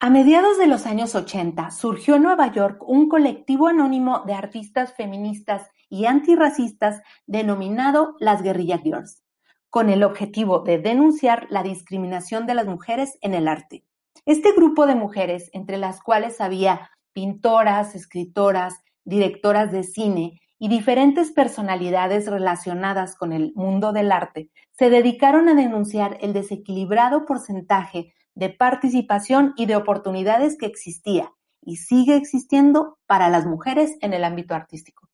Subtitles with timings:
[0.00, 4.94] A mediados de los años 80 surgió en Nueva York un colectivo anónimo de artistas
[4.94, 9.24] feministas y antirracistas denominado las Guerrilla Girls,
[9.70, 13.84] con el objetivo de denunciar la discriminación de las mujeres en el arte.
[14.24, 21.32] Este grupo de mujeres, entre las cuales había pintoras, escritoras, directoras de cine y diferentes
[21.32, 28.50] personalidades relacionadas con el mundo del arte, se dedicaron a denunciar el desequilibrado porcentaje de
[28.50, 34.54] participación y de oportunidades que existía y sigue existiendo para las mujeres en el ámbito
[34.54, 35.08] artístico.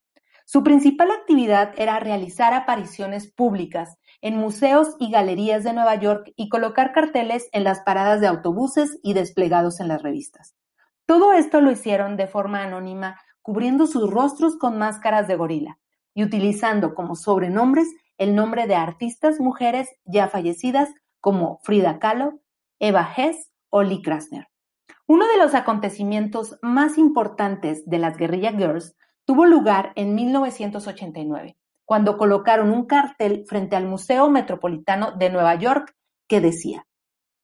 [0.45, 6.51] Su principal actividad era realizar apariciones públicas en museos y galerías de Nueva York y
[6.51, 10.54] colocar carteles en las paradas de autobuses y desplegados en las revistas.
[11.06, 15.79] Todo esto lo hicieron de forma anónima, cubriendo sus rostros con máscaras de gorila
[16.12, 22.43] y utilizando como sobrenombres el nombre de artistas mujeres ya fallecidas como Frida Kahlo,
[22.78, 24.48] Eva Hess o Lee Krasner.
[25.06, 32.16] Uno de los acontecimientos más importantes de las Guerrilla Girls tuvo lugar en 1989, cuando
[32.16, 35.95] colocaron un cartel frente al Museo Metropolitano de Nueva York
[36.29, 36.87] que decía,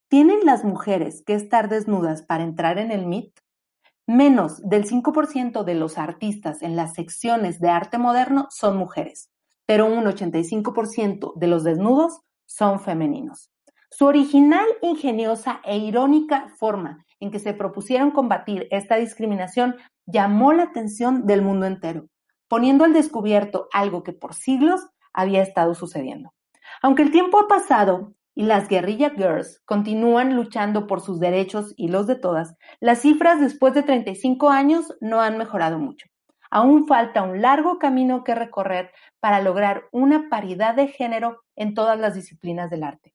[0.09, 3.39] ¿tienen las mujeres que estar desnudas para entrar en el MIT?
[4.07, 9.31] Menos del 5% de los artistas en las secciones de arte moderno son mujeres,
[9.67, 13.51] pero un 85% de los desnudos son femeninos.
[13.93, 20.63] Su original, ingeniosa e irónica forma en que se propusieron combatir esta discriminación llamó la
[20.63, 22.07] atención del mundo entero,
[22.49, 26.33] poniendo al descubierto algo que por siglos había estado sucediendo.
[26.83, 31.89] Aunque el tiempo ha pasado y las guerrilla girls continúan luchando por sus derechos y
[31.89, 36.07] los de todas, las cifras después de 35 años no han mejorado mucho.
[36.49, 41.99] Aún falta un largo camino que recorrer para lograr una paridad de género en todas
[41.99, 43.15] las disciplinas del arte.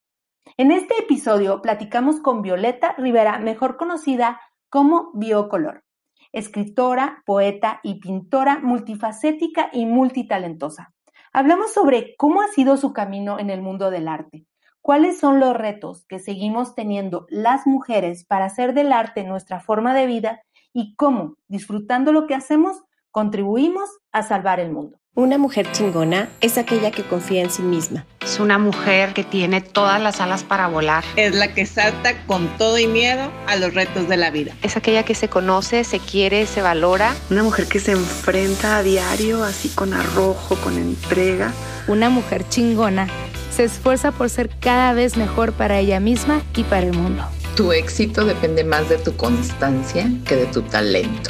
[0.57, 5.83] En este episodio platicamos con Violeta Rivera, mejor conocida como Biocolor,
[6.31, 10.93] escritora, poeta y pintora multifacética y multitalentosa.
[11.33, 14.45] Hablamos sobre cómo ha sido su camino en el mundo del arte,
[14.81, 19.93] cuáles son los retos que seguimos teniendo las mujeres para hacer del arte nuestra forma
[19.93, 20.41] de vida
[20.71, 24.99] y cómo, disfrutando lo que hacemos, contribuimos a salvar el mundo.
[25.17, 28.05] Una mujer chingona es aquella que confía en sí misma.
[28.21, 31.05] Es una mujer que tiene todas las alas para volar.
[31.15, 34.51] Es la que salta con todo y miedo a los retos de la vida.
[34.61, 37.15] Es aquella que se conoce, se quiere, se valora.
[37.29, 41.53] Una mujer que se enfrenta a diario así con arrojo, con entrega.
[41.87, 43.07] Una mujer chingona
[43.55, 47.23] se esfuerza por ser cada vez mejor para ella misma y para el mundo.
[47.55, 51.29] Tu éxito depende más de tu constancia que de tu talento.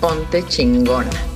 [0.00, 1.27] Ponte chingona.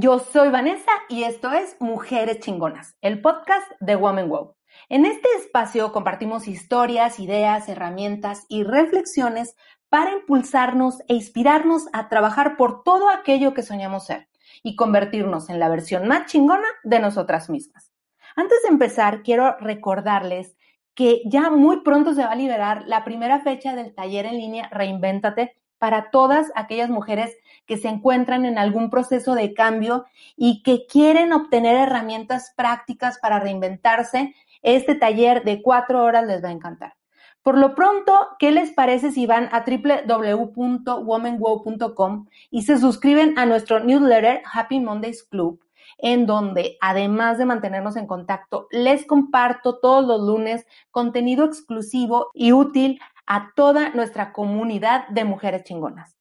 [0.00, 4.56] Yo soy Vanessa y esto es Mujeres Chingonas, el podcast de Woman Wow.
[4.88, 9.56] En este espacio compartimos historias, ideas, herramientas y reflexiones
[9.90, 14.30] para impulsarnos e inspirarnos a trabajar por todo aquello que soñamos ser
[14.62, 17.92] y convertirnos en la versión más chingona de nosotras mismas.
[18.36, 20.56] Antes de empezar, quiero recordarles
[20.94, 24.70] que ya muy pronto se va a liberar la primera fecha del taller en línea
[24.70, 27.36] Reinvéntate para todas aquellas mujeres
[27.66, 30.04] que se encuentran en algún proceso de cambio
[30.36, 34.36] y que quieren obtener herramientas prácticas para reinventarse.
[34.62, 36.96] Este taller de cuatro horas les va a encantar.
[37.42, 43.80] Por lo pronto, ¿qué les parece si van a www.womanwow.com y se suscriben a nuestro
[43.80, 45.64] newsletter Happy Mondays Club?
[46.02, 52.52] en donde además de mantenernos en contacto, les comparto todos los lunes contenido exclusivo y
[52.52, 56.16] útil a toda nuestra comunidad de mujeres chingonas.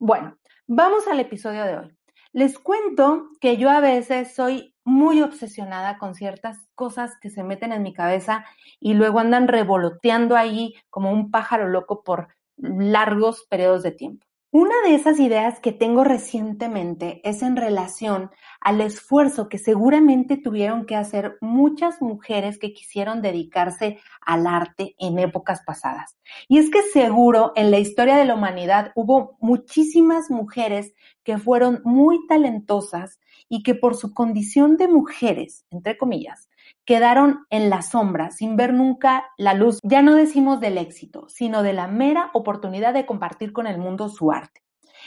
[0.00, 0.36] Bueno,
[0.66, 1.96] vamos al episodio de hoy.
[2.32, 7.70] Les cuento que yo a veces soy muy obsesionada con ciertas cosas que se meten
[7.70, 8.44] en mi cabeza
[8.80, 12.26] y luego andan revoloteando ahí como un pájaro loco por
[12.56, 14.26] largos periodos de tiempo.
[14.50, 18.30] Una de esas ideas que tengo recientemente es en relación
[18.62, 25.18] al esfuerzo que seguramente tuvieron que hacer muchas mujeres que quisieron dedicarse al arte en
[25.18, 26.16] épocas pasadas.
[26.48, 31.82] Y es que seguro en la historia de la humanidad hubo muchísimas mujeres que fueron
[31.84, 36.48] muy talentosas y que por su condición de mujeres, entre comillas,
[36.88, 41.62] quedaron en la sombra sin ver nunca la luz, ya no decimos del éxito, sino
[41.62, 44.62] de la mera oportunidad de compartir con el mundo su arte.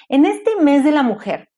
[0.08, 1.50] En este mes de la mujer,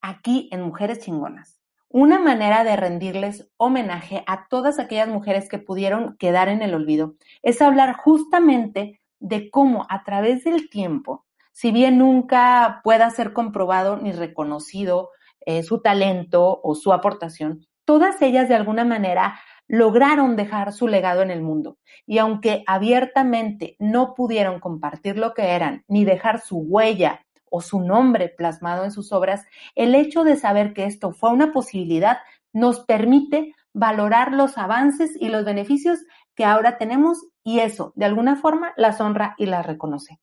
[0.00, 1.60] aquí en Mujeres Chingonas,
[1.90, 7.16] una manera de rendirles homenaje a todas aquellas mujeres que pudieron quedar en el olvido,
[7.42, 13.98] es hablar justamente de cómo a través del tiempo, si bien nunca pueda ser comprobado
[13.98, 15.10] ni reconocido
[15.44, 21.22] eh, su talento o su aportación, todas ellas de alguna manera lograron dejar su legado
[21.22, 21.78] en el mundo.
[22.06, 27.80] Y aunque abiertamente no pudieron compartir lo que eran ni dejar su huella o su
[27.80, 29.44] nombre plasmado en sus obras,
[29.74, 32.18] el hecho de saber que esto fue una posibilidad
[32.52, 36.00] nos permite valorar los avances y los beneficios
[36.34, 40.20] que ahora tenemos y eso, de alguna forma, las honra y las reconoce.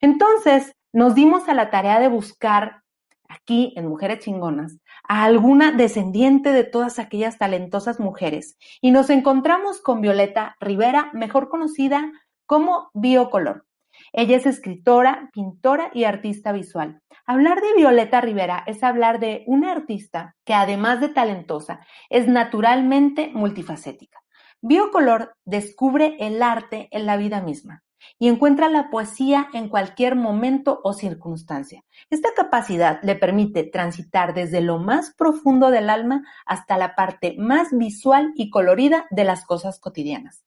[0.00, 2.82] Entonces, nos dimos a la tarea de buscar
[3.28, 4.78] aquí en Mujeres Chingonas
[5.08, 11.48] a alguna descendiente de todas aquellas talentosas mujeres y nos encontramos con Violeta Rivera, mejor
[11.48, 12.12] conocida
[12.46, 13.64] como Biocolor.
[14.12, 17.00] Ella es escritora, pintora y artista visual.
[17.24, 21.80] Hablar de Violeta Rivera es hablar de una artista que además de talentosa
[22.10, 24.20] es naturalmente multifacética.
[24.60, 27.82] Biocolor descubre el arte en la vida misma
[28.18, 31.84] y encuentra la poesía en cualquier momento o circunstancia.
[32.10, 37.68] Esta capacidad le permite transitar desde lo más profundo del alma hasta la parte más
[37.72, 40.44] visual y colorida de las cosas cotidianas.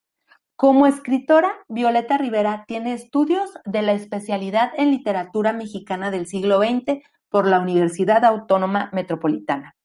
[0.56, 7.02] Como escritora, Violeta Rivera tiene estudios de la especialidad en literatura mexicana del siglo XX
[7.30, 9.75] por la Universidad Autónoma Metropolitana.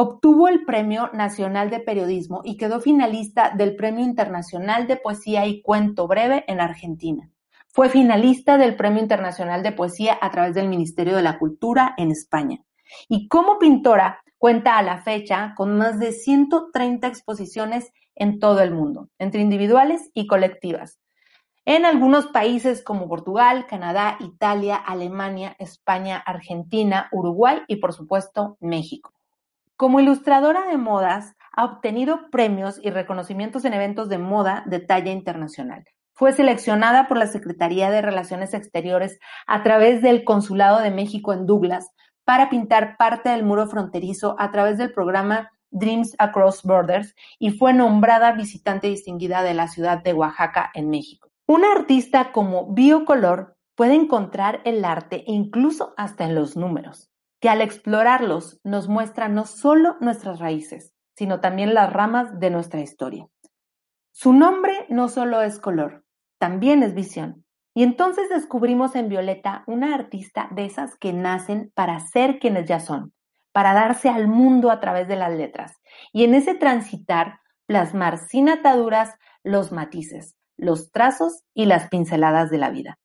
[0.00, 5.60] Obtuvo el Premio Nacional de Periodismo y quedó finalista del Premio Internacional de Poesía y
[5.60, 7.32] Cuento Breve en Argentina.
[7.66, 12.12] Fue finalista del Premio Internacional de Poesía a través del Ministerio de la Cultura en
[12.12, 12.60] España.
[13.08, 18.70] Y como pintora, cuenta a la fecha con más de 130 exposiciones en todo el
[18.70, 21.00] mundo, entre individuales y colectivas.
[21.64, 29.17] En algunos países como Portugal, Canadá, Italia, Alemania, España, Argentina, Uruguay y por supuesto México.
[29.78, 35.12] Como ilustradora de modas, ha obtenido premios y reconocimientos en eventos de moda de talla
[35.12, 35.84] internacional.
[36.14, 41.46] Fue seleccionada por la Secretaría de Relaciones Exteriores a través del Consulado de México en
[41.46, 41.92] Douglas
[42.24, 47.72] para pintar parte del muro fronterizo a través del programa Dreams Across Borders y fue
[47.72, 51.28] nombrada visitante distinguida de la ciudad de Oaxaca en México.
[51.46, 57.07] Un artista como Biocolor puede encontrar el arte incluso hasta en los números,
[57.40, 62.80] que al explorarlos nos muestra no solo nuestras raíces, sino también las ramas de nuestra
[62.80, 63.26] historia.
[64.12, 66.04] Su nombre no solo es color,
[66.38, 67.44] también es visión.
[67.74, 72.80] Y entonces descubrimos en Violeta una artista de esas que nacen para ser quienes ya
[72.80, 73.12] son,
[73.52, 75.76] para darse al mundo a través de las letras.
[76.12, 79.14] Y en ese transitar, plasmar sin ataduras
[79.44, 82.98] los matices, los trazos y las pinceladas de la vida.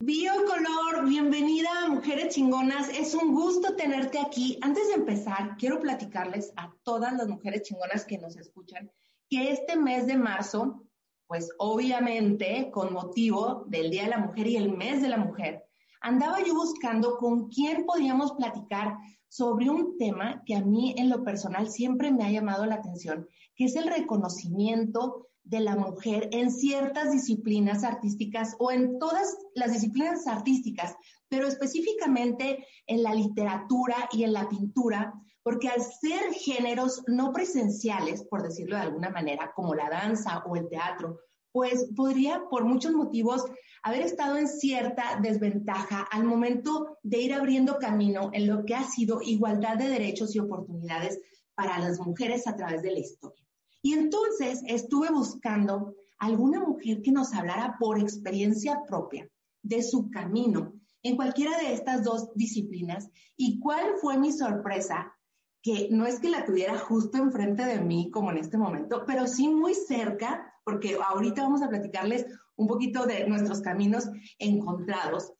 [0.00, 2.88] Biocolor, bienvenida a Mujeres Chingonas.
[2.88, 4.58] Es un gusto tenerte aquí.
[4.62, 8.90] Antes de empezar, quiero platicarles a todas las mujeres chingonas que nos escuchan
[9.28, 10.86] que este mes de marzo,
[11.26, 15.64] pues obviamente con motivo del Día de la Mujer y el mes de la mujer,
[16.00, 18.96] andaba yo buscando con quién podíamos platicar
[19.34, 23.28] sobre un tema que a mí en lo personal siempre me ha llamado la atención,
[23.56, 29.72] que es el reconocimiento de la mujer en ciertas disciplinas artísticas o en todas las
[29.72, 30.94] disciplinas artísticas,
[31.28, 38.22] pero específicamente en la literatura y en la pintura, porque al ser géneros no presenciales,
[38.30, 41.18] por decirlo de alguna manera, como la danza o el teatro,
[41.54, 43.44] pues podría por muchos motivos
[43.84, 48.82] haber estado en cierta desventaja al momento de ir abriendo camino en lo que ha
[48.82, 51.20] sido igualdad de derechos y oportunidades
[51.54, 53.46] para las mujeres a través de la historia.
[53.82, 59.30] Y entonces estuve buscando alguna mujer que nos hablara por experiencia propia
[59.62, 60.72] de su camino
[61.04, 65.14] en cualquiera de estas dos disciplinas y cuál fue mi sorpresa
[65.62, 69.28] que no es que la tuviera justo enfrente de mí como en este momento, pero
[69.28, 75.32] sí muy cerca, porque ahorita vamos a platicarles un poquito de nuestros caminos encontrados.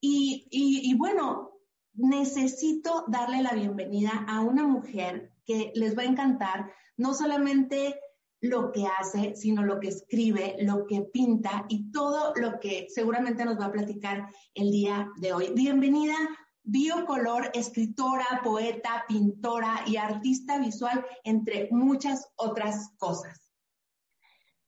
[0.00, 1.52] Y, bueno,
[1.94, 8.00] necesito darle la bienvenida a una mujer que les va a encantar, no solamente
[8.40, 13.44] lo que hace, sino lo que escribe, lo que pinta y todo lo que seguramente
[13.44, 15.52] nos va a platicar el día de hoy.
[15.54, 16.16] Bienvenida,
[16.64, 23.41] biocolor, escritora, poeta, pintora y artista visual, entre muchas otras cosas.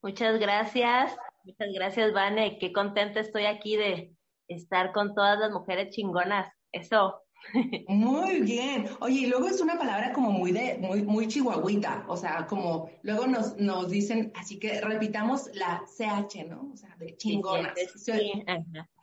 [0.05, 2.59] Muchas gracias, muchas gracias, Vane.
[2.59, 4.15] Qué contenta estoy aquí de
[4.49, 6.47] estar con todas las mujeres chingonas.
[6.73, 7.23] Eso.
[7.89, 8.87] Muy bien.
[9.01, 12.91] Oye, y luego es una palabra como muy de, muy, muy chihuahuita, o sea, como
[13.01, 16.71] luego nos, nos dicen, así que repitamos la CH, ¿no?
[16.75, 17.73] O sea, de chingonas.
[17.97, 18.45] Sí,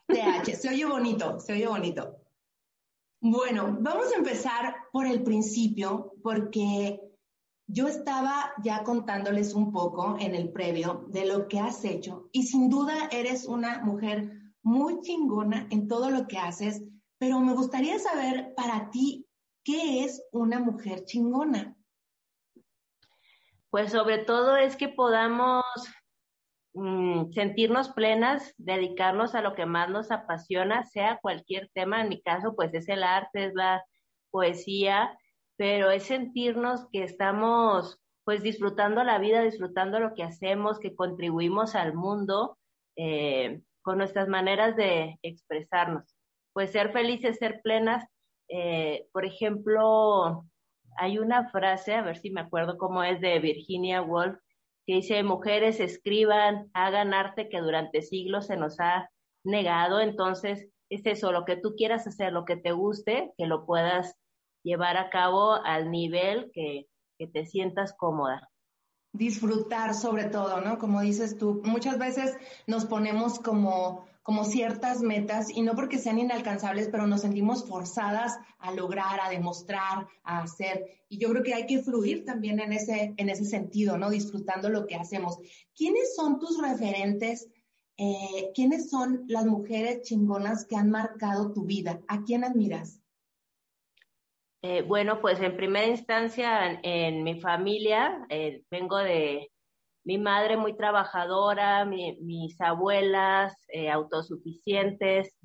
[0.08, 2.16] CH, se oye bonito, se oye bonito.
[3.22, 7.11] Bueno, vamos a empezar por el principio, porque
[7.74, 12.44] yo estaba ya contándoles un poco en el previo de lo que has hecho y
[12.44, 14.30] sin duda eres una mujer
[14.62, 16.84] muy chingona en todo lo que haces,
[17.18, 19.26] pero me gustaría saber para ti,
[19.64, 21.78] ¿qué es una mujer chingona?
[23.70, 25.64] Pues sobre todo es que podamos
[26.74, 32.22] mm, sentirnos plenas, dedicarnos a lo que más nos apasiona, sea cualquier tema, en mi
[32.22, 33.82] caso pues es el arte, es la
[34.30, 35.18] poesía,
[35.62, 41.76] pero es sentirnos que estamos pues disfrutando la vida, disfrutando lo que hacemos, que contribuimos
[41.76, 42.58] al mundo
[42.96, 46.18] eh, con nuestras maneras de expresarnos.
[46.54, 48.04] Pues ser felices, ser plenas.
[48.50, 50.48] Eh, por ejemplo,
[50.98, 54.40] hay una frase, a ver si me acuerdo cómo es, de Virginia Woolf,
[54.88, 59.12] que dice, mujeres escriban, hagan arte que durante siglos se nos ha
[59.44, 60.00] negado.
[60.02, 64.16] Entonces, es eso, lo que tú quieras hacer, lo que te guste, que lo puedas
[64.64, 66.88] llevar a cabo al nivel que,
[67.18, 68.52] que te sientas cómoda
[69.14, 70.78] disfrutar sobre todo, ¿no?
[70.78, 76.20] Como dices tú, muchas veces nos ponemos como, como ciertas metas y no porque sean
[76.20, 80.86] inalcanzables, pero nos sentimos forzadas a lograr, a demostrar, a hacer.
[81.10, 84.10] Y yo creo que hay que fluir también en ese, en ese sentido, ¿no?
[84.10, 85.38] Disfrutando lo que hacemos.
[85.76, 87.50] ¿Quiénes son tus referentes?
[87.98, 92.00] Eh, ¿Quiénes son las mujeres chingonas que han marcado tu vida?
[92.08, 93.01] ¿A quién admiras?
[94.64, 99.50] Eh, bueno, pues en primera instancia en, mi familia, eh, vengo de
[100.04, 105.36] mi madre muy trabajadora, mis abuelas eh, autosuficientes,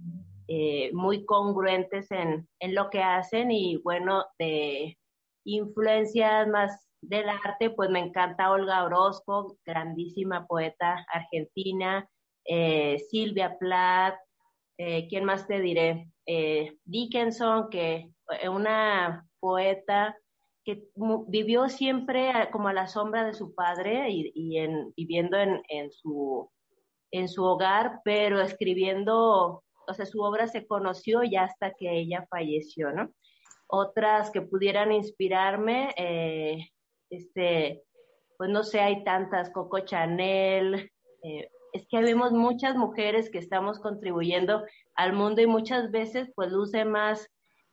[0.93, 4.97] muy congruentes en, en, lo que hacen y bueno, de
[5.45, 12.09] influencias más del arte, pues me encanta Olga Orozco, grandísima poeta argentina,
[13.11, 14.19] Silvia Plath,
[14.77, 16.11] ¿quién más te diré?
[16.85, 18.11] Dickinson, que
[18.49, 20.17] una poeta
[20.67, 20.89] que
[21.29, 26.51] vivió siempre como a la sombra de su padre y, en, viviendo en, su,
[27.13, 32.27] en su hogar, pero escribiendo, o sea, su obra se conoció ya hasta que ella
[32.29, 33.11] falleció, ¿no?
[33.69, 36.69] Otras que pudieran inspirarme, eh,
[37.11, 37.85] este,
[38.37, 40.91] pues no sé, hay tantas, Coco Chanel,
[41.23, 44.65] eh, es que vemos muchas mujeres que estamos contribuyendo
[44.97, 47.29] al mundo y muchas veces pues luce más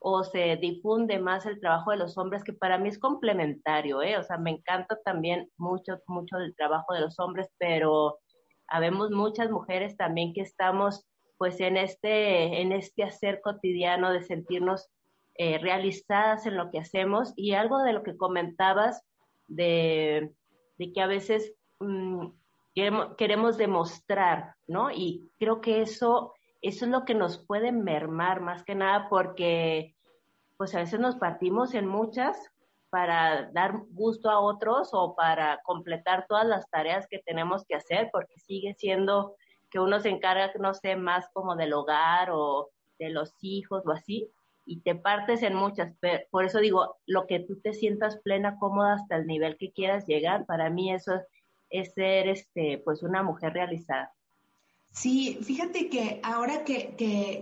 [0.05, 4.17] o se difunde más el trabajo de los hombres, que para mí es complementario, ¿eh?
[4.17, 8.19] O sea, me encanta también mucho, mucho del trabajo de los hombres, pero
[8.67, 11.05] habemos muchas mujeres también que estamos
[11.37, 14.89] pues en este, en este hacer cotidiano de sentirnos
[15.35, 19.03] eh, realizadas en lo que hacemos y algo de lo que comentabas
[19.47, 20.33] de,
[20.77, 22.27] que a veces mm,
[22.75, 24.91] queremos, queremos demostrar, ¿no?
[24.91, 26.33] Y creo que eso
[26.63, 29.92] eso es lo que nos puede mermar más que nada porque
[30.63, 32.37] pues a veces nos partimos en muchas
[32.89, 38.07] para dar gusto a otros o para completar todas las tareas que tenemos que hacer
[38.13, 39.35] porque sigue siendo
[39.69, 43.91] que uno se encarga, no sé, más como del hogar o de los hijos o
[43.91, 44.29] así,
[44.65, 45.93] y te partes en muchas.
[46.31, 50.07] Por eso digo, lo que tú te sientas plena, cómoda hasta el nivel que quieras
[50.07, 51.11] llegar, para mí eso
[51.71, 54.13] es ser, este, pues una mujer realizada.
[54.93, 56.95] Sí, fíjate que ahora que,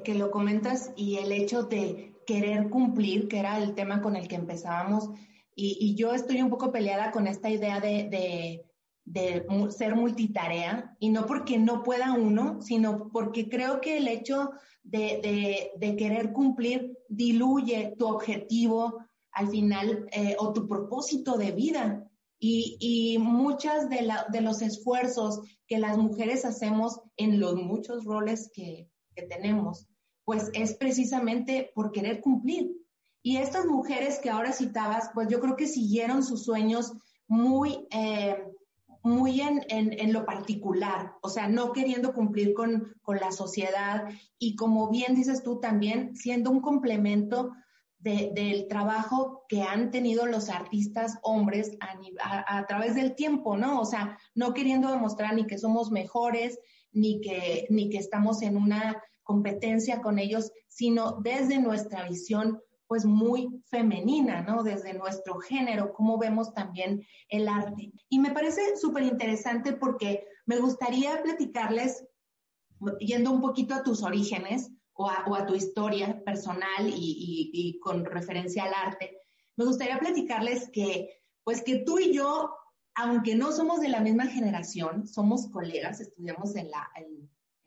[0.03, 4.27] que, lo comentas y el hecho de querer cumplir, que era el tema con el
[4.27, 5.09] que empezábamos,
[5.53, 8.63] y, yo estoy un poco peleada con esta idea de,
[9.05, 14.51] de, ser multitarea, y no porque no pueda uno, sino porque creo que el hecho
[14.83, 18.97] de, de querer cumplir diluye tu objetivo
[19.31, 22.07] al final eh, o tu propósito de vida.
[22.39, 28.03] Y, y muchas de, la, de los esfuerzos que las mujeres hacemos en los muchos
[28.03, 29.87] roles que, que tenemos,
[30.25, 32.71] pues es precisamente por querer cumplir.
[33.23, 36.93] Y estas mujeres que ahora citabas, pues yo creo que siguieron sus sueños
[37.27, 38.43] muy, eh,
[39.03, 44.55] muy en, en, lo particular, o sea, no queriendo cumplir con, con, la sociedad y
[44.55, 47.51] como bien dices tú también, siendo un complemento
[48.01, 51.77] del trabajo que han tenido los artistas hombres
[52.19, 53.79] a, través del tiempo, ¿no?
[53.79, 56.57] O sea, no queriendo demostrar ni que somos mejores,
[56.91, 59.01] ni que, ni que estamos en una
[59.31, 64.61] competencia con ellos, sino desde nuestra visión, pues muy femenina, ¿no?
[64.61, 67.93] Desde nuestro género, cómo vemos también el arte.
[68.09, 72.05] Y me parece súper interesante porque me gustaría platicarles,
[72.99, 78.73] yendo un poquito a tus orígenes, o a, tu historia personal y, con referencia al
[78.73, 79.17] arte,
[79.55, 82.53] me gustaría platicarles que, pues que tú y yo,
[82.95, 86.91] aunque no somos de la misma generación, somos colegas, estudiamos en la,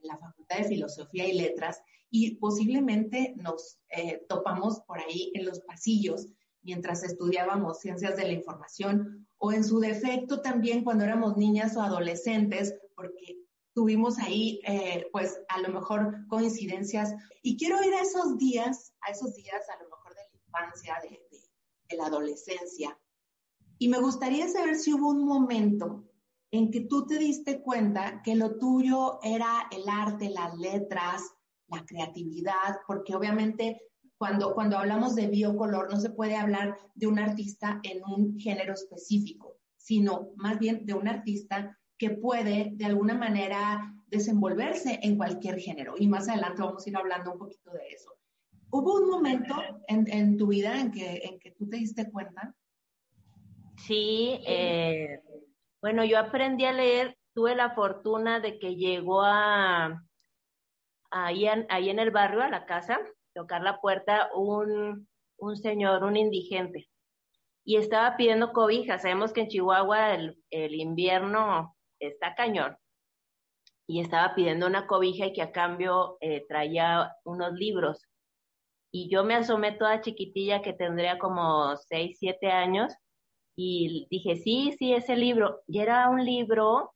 [0.05, 5.61] la Facultad de Filosofía y Letras y posiblemente nos eh, topamos por ahí en los
[5.61, 6.29] pasillos
[6.63, 11.83] mientras estudiábamos ciencias de la información o en su defecto también cuando éramos niñas o
[11.83, 13.45] adolescentes, porque
[13.75, 17.15] tuvimos ahí, eh, pues a lo mejor coincidencias.
[17.43, 20.99] Y quiero ir a esos días, a esos días a lo mejor de la infancia,
[21.03, 21.21] de,
[21.89, 22.99] de la adolescencia.
[23.79, 26.05] Y me gustaría saber si hubo un momento
[26.55, 31.35] en que tú te diste cuenta que lo tuyo era el arte, las letras,
[31.67, 33.81] la creatividad, porque obviamente
[34.17, 38.73] cuando, cuando hablamos de biocolor no se puede hablar de un artista en un género
[38.73, 45.59] específico, sino más bien de un artista que puede de alguna manera desenvolverse en cualquier
[45.59, 45.95] género.
[45.99, 48.13] Y más adelante vamos a ir hablando un poquito de eso.
[48.71, 49.57] ¿Hubo un momento
[49.89, 52.55] en, tu vida en que, en que tú te diste cuenta?
[53.77, 55.21] Sí, eh,
[55.85, 60.03] bueno, yo aprendí a leer, tuve la fortuna de que llegó a
[61.11, 62.99] ahí en, el barrio, a la casa,
[63.35, 66.89] tocar la puerta un, un señor, un indigente,
[67.67, 69.03] y estaba pidiendo cobijas.
[69.03, 72.79] Sabemos que en Chihuahua el, el invierno está cañón,
[73.87, 78.07] y estaba pidiendo una cobija y que a cambio eh, traía unos libros.
[78.91, 82.95] Y yo me asomé toda chiquitilla que tendría como 6, 7 años
[83.57, 85.63] y dije, sí, sí, ese libro.
[85.67, 86.93] Y era un libro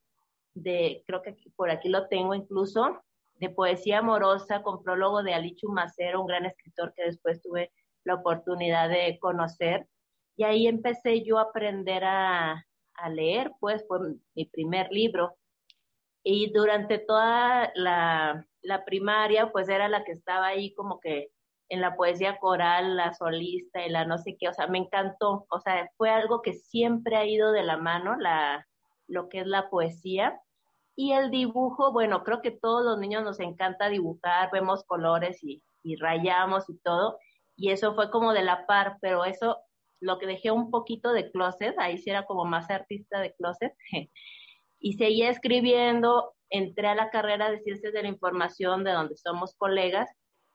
[0.53, 3.01] de, creo que por aquí lo tengo incluso,
[3.35, 7.71] de poesía amorosa con prólogo de Alichu Macero, un gran escritor que después tuve
[8.03, 9.87] la oportunidad de conocer.
[10.35, 13.99] Y ahí empecé yo a aprender a, a leer, pues fue
[14.35, 15.37] mi primer libro.
[16.23, 21.31] Y durante toda la, la primaria, pues era la que estaba ahí como que
[21.69, 25.45] en la poesía coral, la solista y la no sé qué, o sea, me encantó,
[25.49, 28.67] o sea, fue algo que siempre ha ido de la mano, la,
[29.07, 30.39] lo que es la poesía.
[30.95, 35.63] Y el dibujo, bueno, creo que todos los niños nos encanta dibujar, vemos colores y,
[35.83, 37.17] y rayamos y todo,
[37.55, 39.57] y eso fue como de la par, pero eso,
[40.01, 43.73] lo que dejé un poquito de closet, ahí sí era como más artista de closet,
[44.79, 49.55] y seguía escribiendo, entré a la carrera de ciencias de la información, de donde somos
[49.55, 50.09] colegas,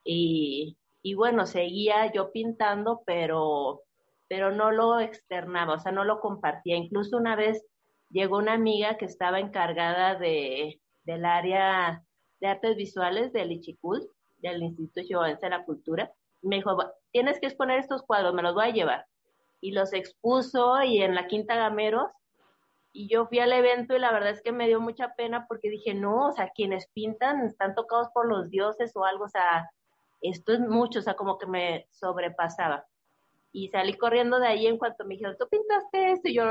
[0.05, 3.83] y y bueno, seguía yo pintando, pero,
[4.27, 6.77] pero no lo externaba, o sea, no lo compartía.
[6.77, 7.63] Incluso una vez
[8.09, 12.03] llegó una amiga que estaba encargada de, del área
[12.41, 16.75] de artes visuales del Ichicul, del Instituto Chihuahuense de la Cultura, me dijo,
[17.13, 19.07] tienes que exponer estos cuadros, me los voy a llevar.
[19.61, 22.11] Y los expuso y en la Quinta Gameros,
[22.95, 25.69] y yo fui al evento y la verdad es que me dio mucha pena porque
[25.69, 29.69] dije, no, o sea, quienes pintan están tocados por los dioses o algo, o sea,
[30.31, 32.87] esto es mucho, o sea, como que me sobrepasaba.
[33.53, 36.29] Y salí corriendo de ahí en cuanto me dijeron, ¿tú pintaste esto?
[36.29, 36.45] Y yo,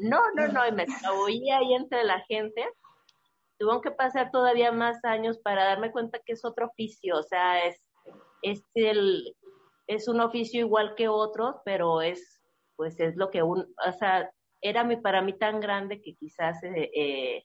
[0.00, 2.66] no, no, no, y me escabullí ahí entre la gente.
[3.58, 7.64] Tuvo que pasar todavía más años para darme cuenta que es otro oficio, o sea,
[7.64, 7.80] es,
[8.42, 9.36] es, el,
[9.86, 12.42] es un oficio igual que otros, pero es,
[12.74, 16.62] pues es lo que un, o sea, era mi, para mí tan grande que quizás
[16.64, 17.44] eh, eh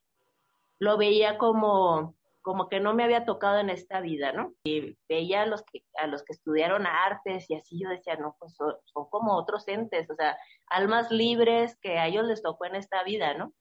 [0.79, 4.53] lo veía como, como que no me había tocado en esta vida, ¿no?
[4.63, 8.35] Y veía a los que, a los que estudiaron artes y así yo decía, no,
[8.39, 8.73] pues son,
[9.09, 13.33] como otros entes, o sea, almas libres que a ellos les tocó en esta vida,
[13.33, 13.53] ¿no?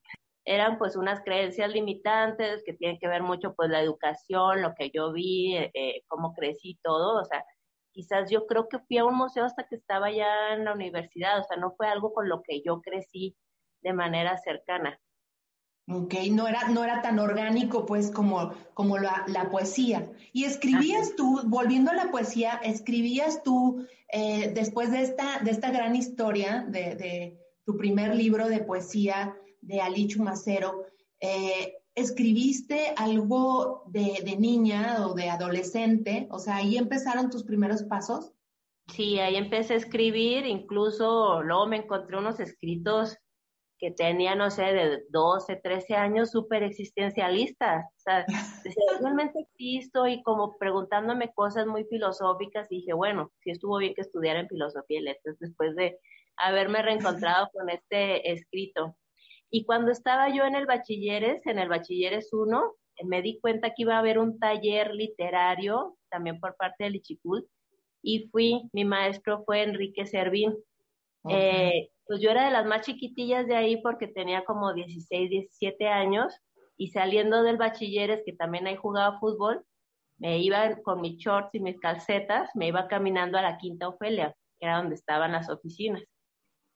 [0.44, 4.90] Eran pues unas creencias limitantes que tienen que ver mucho pues la educación, lo que
[4.90, 7.44] yo vi, eh, eh, cómo crecí todo, o sea,
[7.92, 11.40] quizás yo creo que fui a un museo hasta que estaba ya en la universidad,
[11.40, 13.36] o sea, no fue algo con lo que yo crecí
[13.82, 14.98] de manera cercana.
[15.90, 20.12] Ok, no era, no era tan orgánico pues como, como la, la poesía.
[20.34, 25.70] Y escribías tú, volviendo a la poesía, escribías tú, eh, después de esta, de esta
[25.70, 30.86] gran historia de, de, tu primer libro de poesía de Alichu Macero,
[31.20, 36.28] eh, ¿escribiste algo de, de niña o de adolescente?
[36.30, 38.32] O sea, ahí empezaron tus primeros pasos.
[38.94, 43.18] Sí, ahí empecé a escribir, incluso luego me encontré unos escritos
[43.78, 47.84] que tenía, no sé, de 12, 13 años, súper existencialistas.
[47.84, 48.24] O sea,
[48.64, 53.94] decía, realmente existo y como preguntándome cosas muy filosóficas y dije, bueno, sí estuvo bien
[53.94, 55.98] que estudiara en filosofía y letras después de
[56.36, 58.96] haberme reencontrado con este escrito.
[59.50, 63.82] Y cuando estaba yo en el bachilleres, en el bachilleres 1, me di cuenta que
[63.82, 67.48] iba a haber un taller literario también por parte del Ichicul
[68.02, 70.54] y fui, mi maestro fue Enrique Servín.
[71.28, 75.88] Eh, pues yo era de las más chiquitillas de ahí porque tenía como 16, 17
[75.88, 76.34] años
[76.76, 79.64] y saliendo del bachilleres, que también ahí jugaba fútbol,
[80.16, 84.34] me iba con mis shorts y mis calcetas, me iba caminando a la Quinta Ofelia,
[84.58, 86.02] que era donde estaban las oficinas.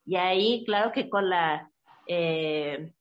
[0.05, 1.69] Y ahí, claro que con la,
[2.07, 2.91] eh,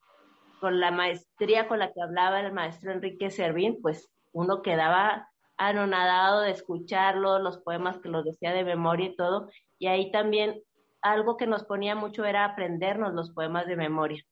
[0.61, 6.41] con la maestría con la que hablaba el maestro Enrique Servín, pues uno quedaba anonadado
[6.43, 10.63] de escucharlo, los poemas que los decía de memoria y todo, y ahí también
[11.03, 14.25] algo que nos ponía mucho era aprendernos los poemas de memoria.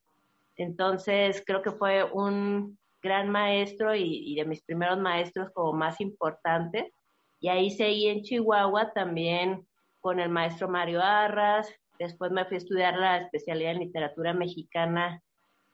[0.56, 6.92] Entonces, creo que fue un gran maestro y, de mis primeros maestros como más importantes.
[7.40, 9.66] Y ahí seguí en Chihuahua también
[10.00, 11.68] con el maestro Mario Arras.
[11.98, 15.22] Después me fui a estudiar la especialidad en literatura mexicana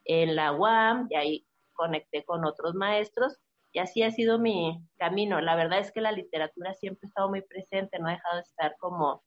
[0.04, 3.38] en la UAM y ahí conecté con otros maestros.
[3.72, 5.40] Y así ha sido mi camino.
[5.40, 8.42] La verdad es que la literatura siempre ha estado muy presente, no ha dejado de
[8.42, 9.22] estar como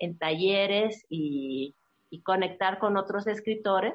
[0.00, 1.74] en talleres y,
[2.10, 3.94] y conectar con otros escritores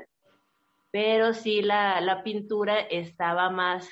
[0.93, 3.89] pero sí la, la pintura estaba más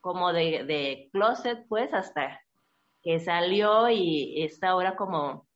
[0.00, 2.40] como de, de, closet, pues, hasta
[3.02, 5.46] que salió y está ahora como,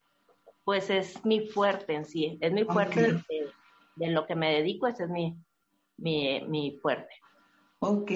[0.63, 3.19] pues es mi fuerte en sí, es mi fuerte
[3.97, 5.35] de, lo que me dedico, ese es mi,
[5.97, 7.15] mi, mi fuerte.
[7.79, 8.11] Ok,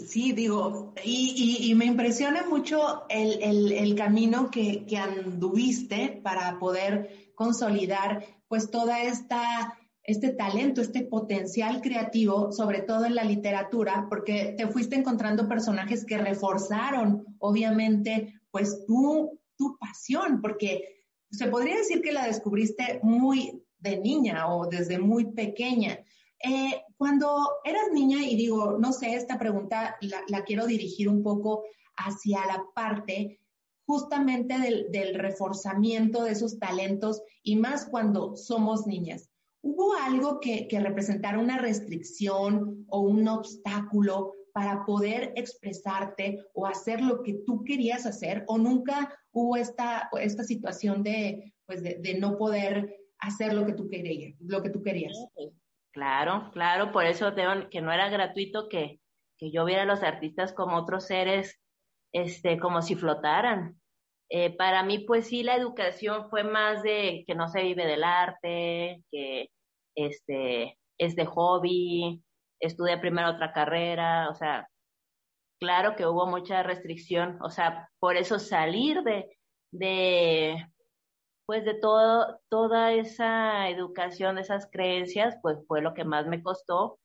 [0.00, 6.20] sí, digo, y, y, y me impresiona mucho el, el, el camino que, que anduviste
[6.22, 13.24] para poder consolidar pues toda esta este talento, este potencial creativo, sobre todo en la
[13.24, 21.46] literatura, porque te fuiste encontrando personajes que reforzaron, obviamente, pues tu, tu pasión, porque se
[21.48, 25.98] podría decir que la descubriste muy de niña o desde muy pequeña.
[26.38, 31.22] Eh, cuando eras niña, y digo, no sé, esta pregunta la, la quiero dirigir un
[31.22, 31.64] poco
[31.96, 33.40] hacia la parte
[33.86, 39.30] justamente del, del reforzamiento de esos talentos y más cuando somos niñas.
[39.66, 47.22] ¿Hubo algo que, representara una restricción o un obstáculo para poder expresarte o hacer lo
[47.22, 48.44] que tú querías hacer?
[48.46, 53.88] ¿O nunca hubo esta, esta situación de, pues de, no poder hacer lo que tú
[53.88, 54.34] querías?
[54.40, 55.16] Lo que tú querías?
[55.92, 57.32] Claro, claro, por eso
[57.70, 59.00] que no era gratuito que,
[59.38, 61.58] que yo viera a los artistas como otros seres,
[62.14, 63.78] este, como si flotaran.
[64.30, 68.04] Eh, para mí, pues sí, la educación fue más de que no se vive del
[68.04, 69.50] arte, que
[69.96, 72.22] este, es de hobby,
[72.60, 74.68] estudia primero otra carrera, o sea,
[75.60, 79.36] claro que hubo mucha restricción, o sea, por eso salir de,
[79.72, 80.66] de
[81.46, 86.42] pues de todo, toda esa educación, de esas creencias, pues fue lo que más me
[86.42, 86.98] costó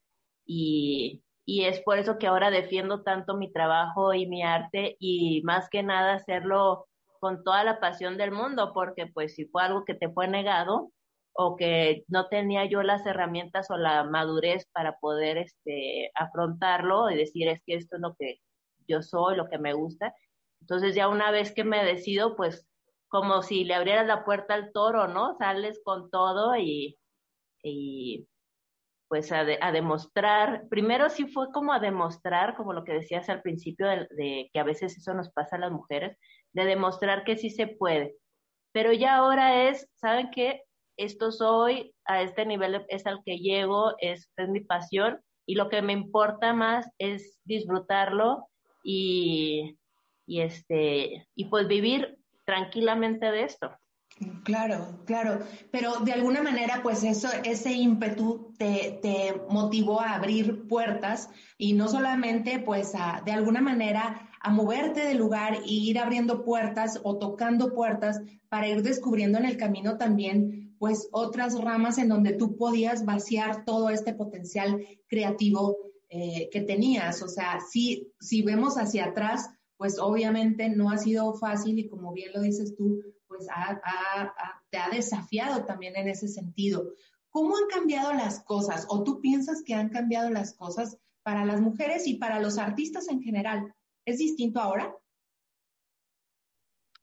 [0.46, 5.42] y, y es por eso que ahora defiendo tanto mi trabajo y mi arte y
[5.42, 6.86] más que nada hacerlo
[7.18, 10.90] con toda la pasión del mundo, porque pues si fue algo que te fue negado,
[11.32, 17.16] o que no tenía yo las herramientas o la madurez para poder este, afrontarlo y
[17.16, 18.40] decir es que esto es lo que
[18.88, 20.14] yo soy, lo que me gusta.
[20.60, 22.66] Entonces ya una vez que me decido, pues
[23.08, 25.36] como si le abrieras la puerta al toro, ¿no?
[25.38, 26.98] Sales con todo y,
[27.62, 28.28] y
[29.10, 33.86] pues a, demostrar, primero sí fue como a demostrar, como lo que decías al principio,
[33.86, 36.16] de, de, que a veces eso nos pasa a las mujeres,
[36.52, 38.14] de demostrar que sí se puede.
[38.72, 40.62] Pero ya ahora es, ¿saben qué?
[41.00, 45.70] esto soy, a este nivel es al que llego, es, es mi pasión y lo
[45.70, 48.48] que me importa más es disfrutarlo
[48.84, 49.78] y,
[50.26, 53.70] y, este, y pues vivir tranquilamente de esto.
[54.44, 60.66] Claro, claro, pero de alguna manera, pues eso, ese ímpetu te, te motivó a abrir
[60.68, 65.98] puertas y no solamente, pues, a, de alguna manera a moverte del lugar e ir
[65.98, 71.98] abriendo puertas o tocando puertas para ir descubriendo en el camino también pues otras ramas
[71.98, 75.76] en donde tú podías vaciar todo este potencial creativo
[76.08, 77.22] eh, que tenías.
[77.22, 82.14] O sea, si, si vemos hacia atrás, pues obviamente no ha sido fácil y como
[82.14, 83.02] bien lo dices tú,
[83.46, 84.28] pues
[84.70, 86.92] te ha desafiado también en ese sentido.
[87.30, 88.86] ¿Cómo han cambiado las cosas?
[88.88, 93.08] ¿O tú piensas que han cambiado las cosas para las mujeres y para los artistas
[93.08, 93.74] en general?
[94.04, 94.94] ¿Es distinto ahora?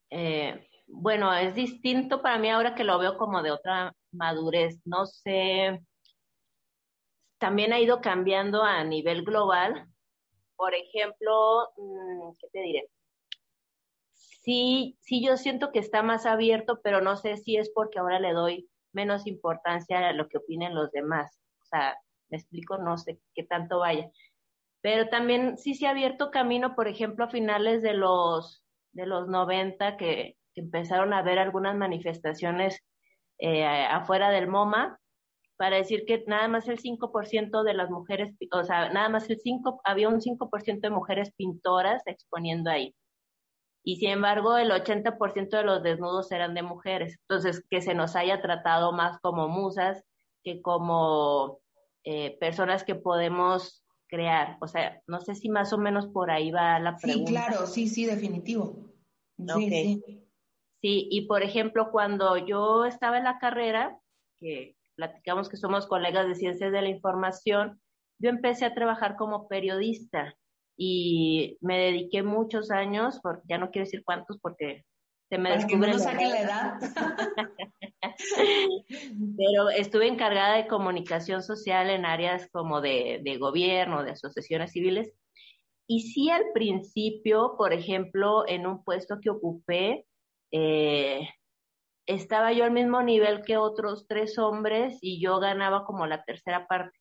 [0.10, 4.80] Eh, bueno, es distinto para mí ahora que lo veo como de otra madurez.
[4.86, 5.82] No sé,
[7.38, 9.88] también ha ido cambiando a nivel global.
[10.56, 12.90] Por ejemplo, mm, ¿qué te diré?
[14.48, 18.18] Sí, sí, yo siento que está más abierto, pero no sé si es porque ahora
[18.18, 21.38] le doy menos importancia a lo que opinen los demás.
[21.64, 21.98] O sea,
[22.30, 24.10] me explico, no sé qué tanto vaya.
[24.82, 29.28] Pero también sí se ha abierto camino, por ejemplo, a finales de los de los
[29.28, 32.82] 90 que empezaron a ver algunas manifestaciones
[33.40, 34.98] eh, afuera del MoMA
[35.58, 39.40] para decir que nada más el 5% de las mujeres, o sea, nada más el
[39.42, 42.96] 5, había un 5% de mujeres pintoras exponiendo ahí.
[43.88, 47.18] Y sin embargo, el 80% de los desnudos eran de mujeres.
[47.22, 50.04] Entonces, que se nos haya tratado más como musas
[50.44, 51.62] que como
[52.04, 54.58] eh, personas que podemos crear.
[54.60, 57.30] O sea, no sé si más o menos por ahí va la pregunta.
[57.30, 58.76] Sí, claro, sí, sí, definitivo.
[59.38, 60.04] Sí, sí.
[60.82, 63.98] sí, y por ejemplo, cuando yo estaba en la carrera,
[64.42, 67.80] que platicamos que somos colegas de ciencias de la información,
[68.20, 70.36] yo empecé a trabajar como periodista
[70.78, 74.86] y me dediqué muchos años, por, ya no quiero decir cuántos porque
[75.30, 76.74] se me descubre no la edad.
[79.38, 85.12] Pero estuve encargada de comunicación social en áreas como de, de gobierno, de asociaciones civiles.
[85.88, 90.06] Y sí al principio, por ejemplo, en un puesto que ocupé,
[90.52, 91.28] eh,
[92.06, 96.68] estaba yo al mismo nivel que otros tres hombres y yo ganaba como la tercera
[96.68, 96.98] parte.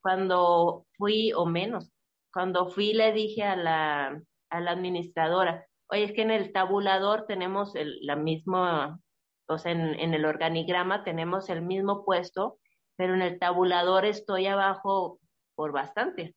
[0.00, 1.92] Cuando fui, o menos,
[2.32, 7.26] cuando fui le dije a la, a la administradora, oye, es que en el tabulador
[7.26, 9.00] tenemos el, la misma,
[9.48, 12.58] o sea, en, en el organigrama tenemos el mismo puesto,
[12.96, 15.18] pero en el tabulador estoy abajo
[15.54, 16.34] por bastante.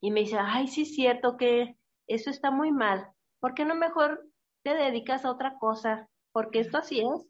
[0.00, 3.08] Y me dice, ay, sí es cierto que eso está muy mal.
[3.40, 4.24] ¿Por qué no mejor
[4.62, 6.08] te dedicas a otra cosa?
[6.32, 7.26] Porque esto así es.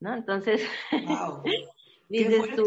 [0.00, 0.14] ¿No?
[0.14, 1.42] Entonces, wow.
[2.08, 2.64] dices tú,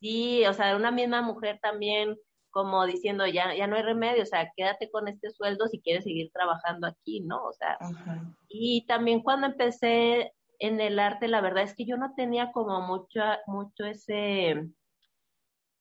[0.00, 2.16] sí, o sea, una misma mujer también
[2.50, 6.04] como diciendo, ya, ya no hay remedio, o sea, quédate con este sueldo si quieres
[6.04, 7.44] seguir trabajando aquí, ¿no?
[7.44, 7.78] O sea,
[8.48, 12.80] y también cuando empecé en el arte, la verdad es que yo no tenía como
[12.80, 14.68] mucho, mucho ese,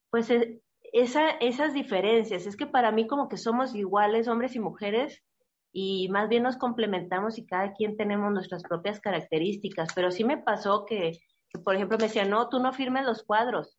[0.09, 0.61] pues e,
[0.93, 2.45] esa, esas diferencias.
[2.45, 5.23] Es que para mí como que somos iguales, hombres y mujeres,
[5.71, 9.89] y más bien nos complementamos y cada quien tenemos nuestras propias características.
[9.93, 13.23] Pero sí me pasó que, que por ejemplo, me decían, no, tú no firmes los
[13.23, 13.77] cuadros.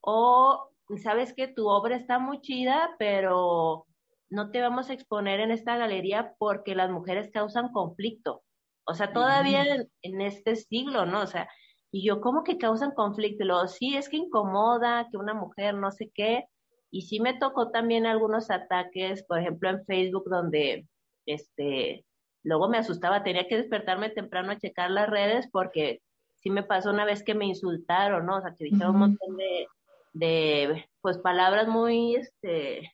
[0.00, 0.70] O
[1.02, 3.86] sabes que tu obra está muy chida, pero
[4.30, 8.42] no te vamos a exponer en esta galería porque las mujeres causan conflicto.
[8.86, 9.64] O sea, todavía
[10.02, 11.22] en, este siglo, ¿no?
[11.22, 11.48] O sea,
[11.90, 13.44] y yo, ¿cómo que causan conflicto?
[13.44, 16.44] Y luego, sí, es que incomoda que una mujer no sé qué.
[16.90, 20.86] Y sí me tocó también algunos ataques, por ejemplo, en Facebook, donde,
[21.26, 22.04] este,
[22.42, 26.02] luego me asustaba, tenía que despertarme temprano a checar las redes porque
[26.36, 28.36] sí me pasó una vez que me insultaron, ¿no?
[28.36, 29.66] O sea, que dijeron un montón de,
[30.14, 32.90] de pues palabras muy este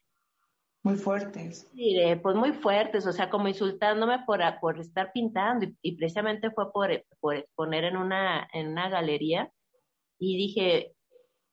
[0.83, 1.69] muy fuertes.
[1.75, 6.73] Sí, pues muy fuertes, o sea, como insultándome por, por estar pintando y, precisamente fue
[6.73, 9.53] por, por, exponer en una, en una galería
[10.19, 10.95] y dije,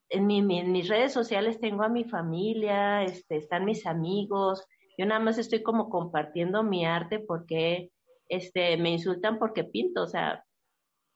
[0.09, 4.65] en, mi, en, mis redes sociales tengo a mi familia, este, están mis amigos,
[4.97, 7.91] yo nada más estoy como compartiendo mi arte porque
[8.29, 10.45] este, me insultan porque pinto, o sea,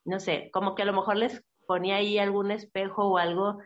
[0.04, 3.58] no sé, como que a lo mejor les ponía ahí algún espejo o algo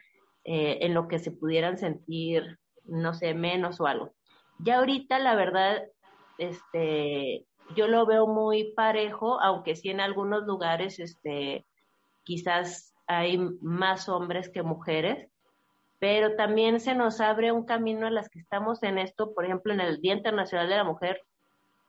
[0.48, 4.14] eh, en lo que se pudieran sentir, no sé, menos o algo.
[4.60, 5.82] Ya ahorita, la verdad,
[6.38, 11.66] este, yo lo veo muy parejo, aunque sí en algunos lugares, este,
[12.22, 15.28] quizás hay más hombres que mujeres,
[15.98, 19.72] pero también se nos abre un camino a las que estamos en esto, por ejemplo,
[19.72, 21.22] en el Día Internacional de la Mujer,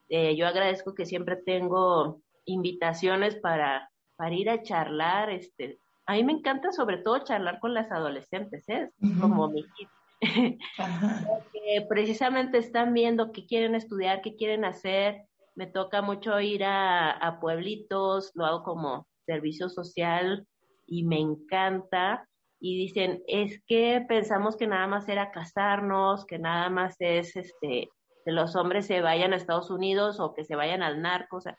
[0.09, 6.23] eh, yo agradezco que siempre tengo invitaciones para, para ir a charlar, este, a mí
[6.23, 8.89] me encanta sobre todo charlar con las adolescentes, ¿eh?
[9.19, 9.89] como mi hit.
[10.77, 15.25] Porque precisamente están viendo qué quieren estudiar, qué quieren hacer.
[15.53, 20.47] Me toca mucho ir a, pueblitos, lo hago como servicio social
[20.85, 22.25] y me encanta.
[22.59, 27.89] Y dicen, es que pensamos que nada más era casarnos, que nada más es este
[28.25, 31.37] que los hombres se vayan a Estados Unidos o que se vayan al narco.
[31.37, 31.57] O sea,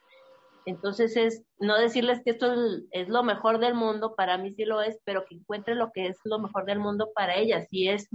[0.65, 2.53] entonces es no decirles que esto
[2.91, 6.07] es, lo mejor del mundo, para mí sí lo es, pero que encuentren lo que
[6.07, 7.67] es lo mejor del mundo para ellas.
[7.69, 8.07] Si es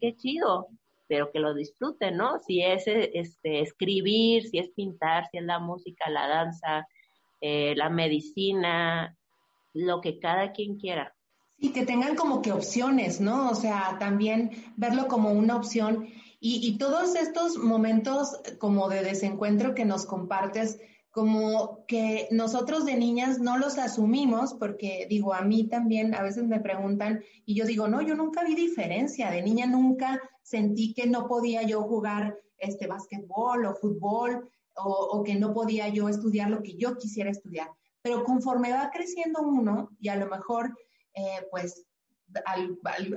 [0.00, 0.68] qué chido,
[1.08, 2.38] pero que lo disfruten, ¿no?
[2.38, 6.86] Si es este, escribir, si es pintar, si es la música, la danza,
[7.40, 9.16] eh, la medicina,
[9.72, 11.14] lo que cada quien quiera.
[11.58, 13.50] Y que tengan como que opciones, ¿no?
[13.50, 16.08] O sea, también verlo como una opción.
[16.40, 20.78] Y, y todos estos momentos como de desencuentro que nos compartes,
[21.18, 26.44] como que nosotros de niñas no los asumimos, porque digo, a mí también a veces
[26.44, 31.08] me preguntan y yo digo, no, yo nunca vi diferencia, de niña nunca sentí que
[31.08, 36.62] no podía yo jugar este básquetbol o fútbol o, que no podía yo estudiar lo
[36.62, 37.68] que yo quisiera estudiar.
[38.00, 40.72] Pero conforme va creciendo uno y a lo mejor,
[41.14, 41.84] eh, pues,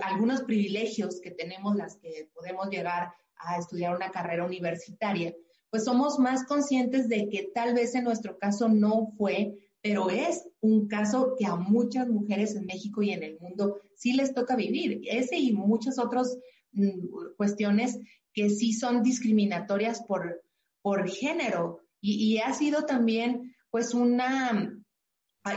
[0.02, 5.36] algunos privilegios que tenemos las que podemos llegar a estudiar una carrera universitaria,
[5.72, 10.48] pues somos más conscientes de que tal vez en nuestro caso no fue, pero es
[10.60, 14.58] un caso que a muchas mujeres en México y en el mundo sí les toca
[14.58, 15.02] vivir.
[15.10, 16.38] Ese y muchas otras
[16.74, 17.98] mm, cuestiones
[18.34, 20.44] que sí son discriminatorias por,
[20.82, 21.80] por género.
[22.04, 24.76] Y, ha sido también, pues, una,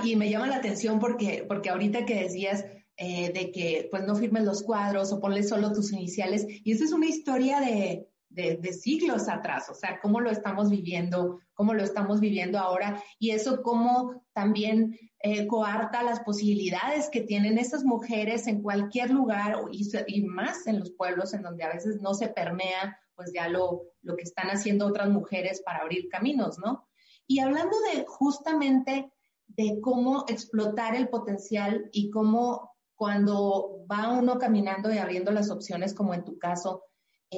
[0.05, 4.14] y me llama la atención porque, porque ahorita que decías eh, de que pues no
[4.14, 6.46] firmes los cuadros o ponle solo tus iniciales.
[6.48, 11.40] Y esa es una historia de, de, siglos atrás, o sea, cómo lo estamos viviendo,
[11.55, 17.59] cómo lo estamos viviendo ahora y eso cómo también eh, coarta las posibilidades que tienen
[17.59, 22.01] esas mujeres en cualquier lugar y, y, más en los pueblos en donde a veces
[22.01, 26.59] no se permea pues ya lo, lo que están haciendo otras mujeres para abrir caminos,
[26.59, 26.88] ¿no?
[27.29, 29.12] Y hablando de justamente
[29.47, 35.94] de cómo explotar el potencial y cómo cuando va uno caminando y abriendo las opciones,
[35.94, 36.83] como en tu caso,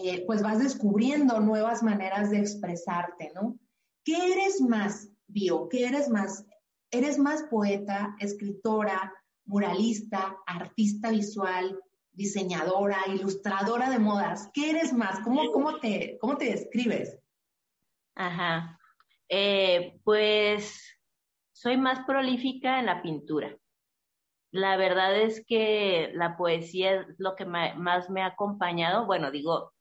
[0.05, 3.59] eh, pues vas descubriendo nuevas maneras de expresarte, ¿no?
[4.05, 5.69] ¿Qué eres más, Bio?
[5.69, 6.47] ¿Qué eres más?
[6.91, 9.13] ¿Eres más poeta, escritora,
[9.45, 11.81] muralista, artista visual,
[12.13, 14.49] diseñadora, ilustradora de modas?
[14.53, 15.21] ¿Qué eres más?
[15.21, 17.19] ¿Cómo, cómo, te, cómo te describes?
[18.15, 18.79] Ajá.
[19.29, 20.83] Eh, pues
[21.53, 23.57] soy más prolífica en la pintura.
[24.53, 29.07] La verdad es que la poesía es lo que más me ha acompañado.
[29.07, 29.73] Bueno, digo,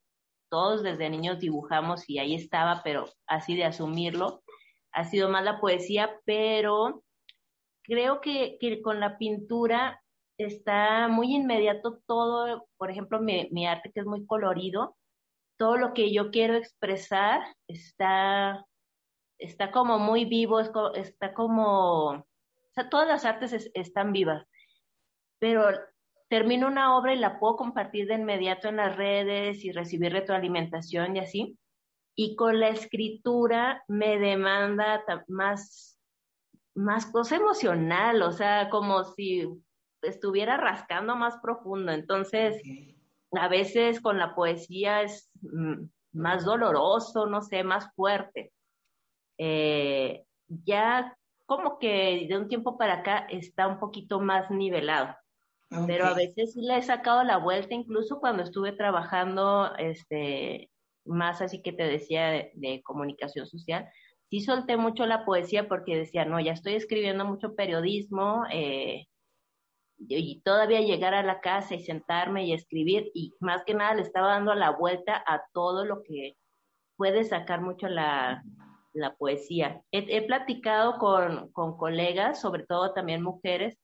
[0.55, 4.41] todos desde niños dibujamos y ahí estaba, pero así de asumirlo,
[4.93, 7.03] ha sido más la poesía, pero
[7.83, 10.01] creo que, con la pintura
[10.37, 14.95] está muy inmediato todo, por ejemplo, mi, arte que es muy colorido,
[15.57, 18.65] todo lo que yo quiero expresar está,
[19.37, 22.25] está como muy vivo, está como, o
[22.75, 24.47] sea, todas las artes están vivas,
[25.37, 25.67] pero
[26.35, 31.15] termino una obra y la puedo compartir de inmediato en las redes y recibir retroalimentación
[31.15, 31.57] y así.
[32.13, 35.97] Y con la escritura me demanda más,
[36.75, 39.47] más cosa emocional, o sea, como si
[40.01, 41.93] estuviera rascando más profundo.
[41.93, 42.61] Entonces,
[43.31, 48.51] a veces con la poesía es mm, más doloroso, no sé, más fuerte.
[49.37, 55.15] Eh, ya como que de un tiempo para acá está un poquito más nivelado.
[55.69, 60.69] Pero a veces sí le he sacado la vuelta, incluso cuando estuve trabajando, este,
[61.05, 63.89] más así que te decía de, comunicación social,
[64.29, 69.07] sí solté mucho la poesía porque decía, no, ya estoy escribiendo mucho periodismo, eh,
[69.97, 74.01] y todavía llegar a la casa y sentarme y escribir, y más que nada le
[74.01, 76.35] estaba dando la vuelta a todo lo que
[76.97, 78.43] puede sacar mucho la,
[78.93, 79.81] la poesía.
[79.91, 83.77] He, he platicado con, con colegas, sobre todo también mujeres,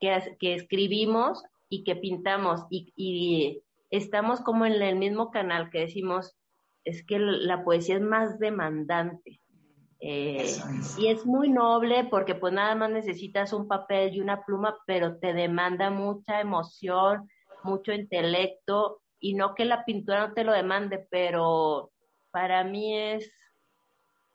[0.00, 6.36] que, escribimos y que pintamos y, estamos como en el mismo canal que decimos,
[6.84, 9.40] es que la poesía es más demandante.
[10.00, 10.54] Eh,
[10.98, 15.18] y es muy noble porque pues nada más necesitas un papel y una pluma, pero
[15.18, 17.28] te demanda mucha emoción,
[17.62, 21.92] mucho intelecto y no que la pintura no te lo demande, pero
[22.30, 23.32] para mí es,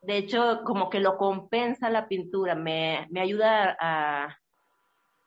[0.01, 4.40] de hecho, como que lo compensa la pintura, me, me ayuda a,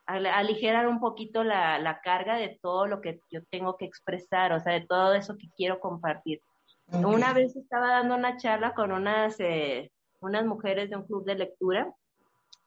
[0.07, 4.73] aligerar un poquito la, carga de todo lo que yo tengo que expresar, o sea,
[4.75, 6.41] de todo eso que quiero compartir.
[6.93, 9.91] Una vez estaba dando una charla con unas, eh,
[10.21, 11.93] unas mujeres de un club de lectura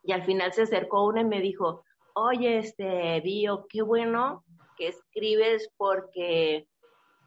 [0.03, 1.83] y al final se acercó una y me dijo,
[2.15, 4.43] oye, este, Bio, qué bueno
[4.75, 6.67] que escribes porque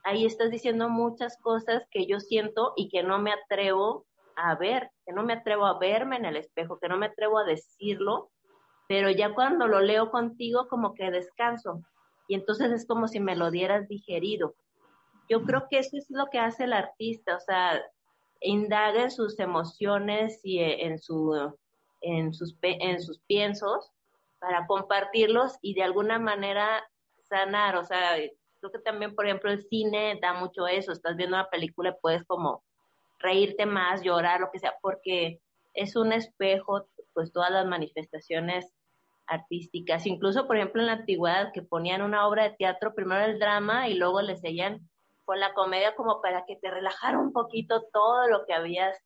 [0.03, 4.91] ahí estás diciendo muchas cosas que yo siento y que no me atrevo a ver,
[5.07, 8.31] que no me atrevo a verme en el espejo, que no me atrevo a decirlo
[8.91, 11.81] pero ya cuando lo leo contigo como que descanso.
[12.27, 14.57] Y entonces es como si me lo dieras digerido.
[15.29, 17.81] Yo creo que eso es lo que hace el artista, o sea,
[18.41, 21.55] indaga en sus emociones y en, su,
[22.01, 23.93] en, sus, en sus piensos
[24.41, 26.83] para compartirlos y de alguna manera
[27.29, 28.17] sanar, o sea,
[28.59, 32.01] creo que también, por ejemplo, el cine da mucho eso, estás viendo una película y
[32.03, 32.65] puedes como
[33.21, 35.41] reírte más, llorar, lo que sea, porque
[35.75, 38.75] es un espejo, pues todas las manifestaciones
[39.31, 43.39] artísticas, incluso por ejemplo en la antigüedad que ponían una obra de teatro, primero el
[43.39, 44.89] drama y luego le seguían
[45.25, 48.99] con la comedia como para que te relajara un poquito todo lo que habías...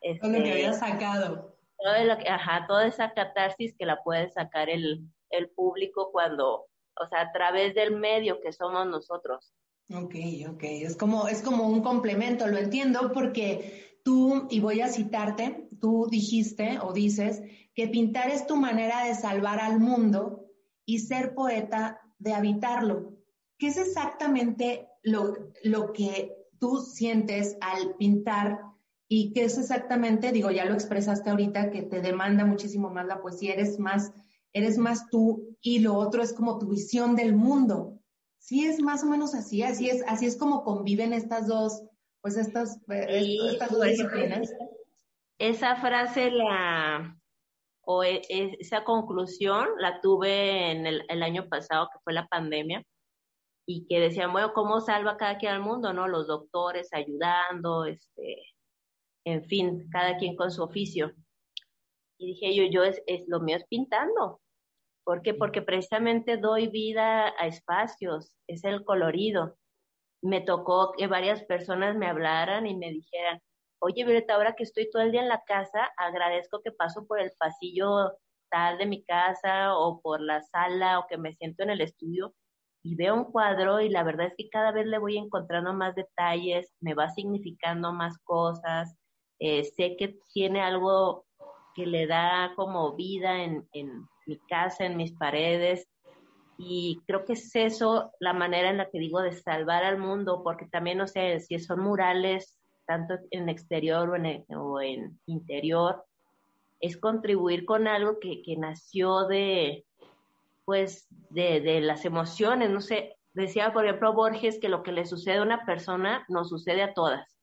[0.00, 1.56] Este, lo que este, habías sacado.
[1.76, 6.66] Todo lo que, ajá, toda esa catarsis que la puede sacar el, el público cuando,
[7.00, 9.52] o sea, a través del medio que somos nosotros.
[9.92, 10.14] Ok,
[10.48, 15.68] ok, es como, es como un complemento, lo entiendo porque tú, y voy a citarte,
[15.80, 17.42] tú dijiste o dices
[17.74, 20.46] que pintar es tu manera de salvar al mundo
[20.84, 23.14] y ser poeta de habitarlo.
[23.58, 25.34] ¿Qué es exactamente lo,
[25.64, 28.60] lo que tú sientes al pintar
[29.08, 33.20] y qué es exactamente, digo, ya lo expresaste ahorita, que te demanda muchísimo más la
[33.20, 34.10] poesía, eres más,
[34.54, 37.98] eres más tú y lo otro es como tu visión del mundo.
[38.38, 41.82] Sí, es más o menos así, así es, así es como conviven estas dos,
[42.22, 44.50] pues estas, estas dos disciplinas.
[45.38, 47.20] Esa frase la,
[47.84, 52.26] o e, e, esa conclusión la tuve en el, el, año pasado, que fue la
[52.28, 52.82] pandemia,
[53.66, 55.92] y que decían, bueno, ¿cómo salva cada quien al mundo?
[55.92, 56.08] ¿No?
[56.08, 58.42] Los doctores ayudando, este,
[59.24, 61.12] en fin, cada quien con su oficio.
[62.18, 64.40] Y dije yo, yo es, es lo mío es pintando.
[65.04, 65.34] ¿Por qué?
[65.34, 69.56] Porque precisamente doy vida a espacios, es el colorido.
[70.22, 73.40] Me tocó que varias personas me hablaran y me dijeran,
[73.82, 77.20] oye Violeta, ahora que estoy todo el día en la casa, agradezco que paso por
[77.20, 78.12] el pasillo
[78.48, 82.32] tal de mi casa o por la sala o que me siento en el estudio
[82.84, 85.96] y veo un cuadro y la verdad es que cada vez le voy encontrando más
[85.96, 88.96] detalles, me va significando más cosas,
[89.40, 91.26] eh, sé que tiene algo
[91.74, 95.88] que le da como vida en, en mi casa, en mis paredes,
[96.56, 100.42] y creo que es eso la manera en la que digo de salvar al mundo,
[100.44, 102.56] porque también, no sé, si son murales,
[102.92, 106.04] tanto en exterior o en, o en interior,
[106.78, 109.86] es contribuir con algo que, que nació de,
[110.66, 115.06] pues, de, de, las emociones, no sé, decía, por ejemplo, Borges que lo que le
[115.06, 117.34] sucede a una persona nos sucede a todas.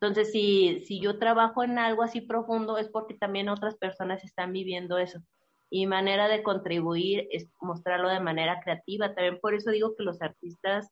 [0.00, 4.52] Entonces, si, si yo trabajo en algo así profundo, es porque también otras personas están
[4.52, 5.20] viviendo eso.
[5.70, 9.14] Y manera de contribuir es mostrarlo de manera creativa.
[9.14, 10.90] También por eso digo que los artistas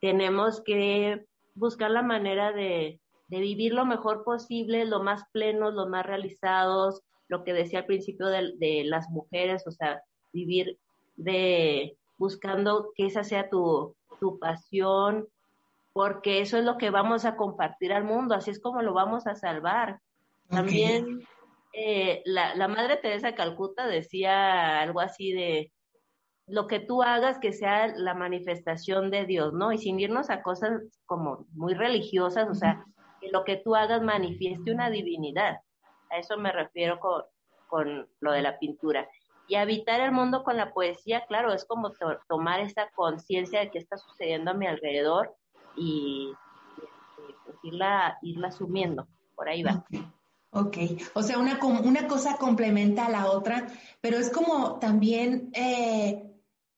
[0.00, 5.86] tenemos que buscar la manera de, de vivir lo mejor posible, lo más plenos, lo
[5.88, 10.02] más realizados, lo que decía al principio de, de las mujeres, o sea,
[10.32, 10.78] vivir
[11.16, 15.26] de buscando que esa sea tu, tu pasión,
[15.92, 19.26] porque eso es lo que vamos a compartir al mundo, así es como lo vamos
[19.26, 20.00] a salvar.
[20.48, 21.26] También
[21.72, 25.72] eh, la, la, Madre Teresa de Calcuta decía algo así de
[26.46, 29.72] lo que tú hagas que sea la manifestación de Dios, ¿no?
[29.72, 32.84] Y sin irnos a cosas como muy religiosas, o sea,
[33.24, 35.60] que lo que tú hagas manifieste una divinidad.
[36.10, 37.22] A eso me refiero con,
[37.68, 39.08] con lo de la pintura.
[39.46, 43.70] Y habitar el mundo con la poesía, claro, es como to tomar esa conciencia de
[43.70, 45.34] qué está sucediendo a mi alrededor
[45.76, 46.32] y,
[46.78, 49.06] y pues irla, irla asumiendo.
[49.34, 49.84] Por ahí va.
[50.50, 50.76] Ok,
[51.14, 53.66] o sea, una, una cosa complementa a la otra,
[54.00, 56.22] pero es como también eh,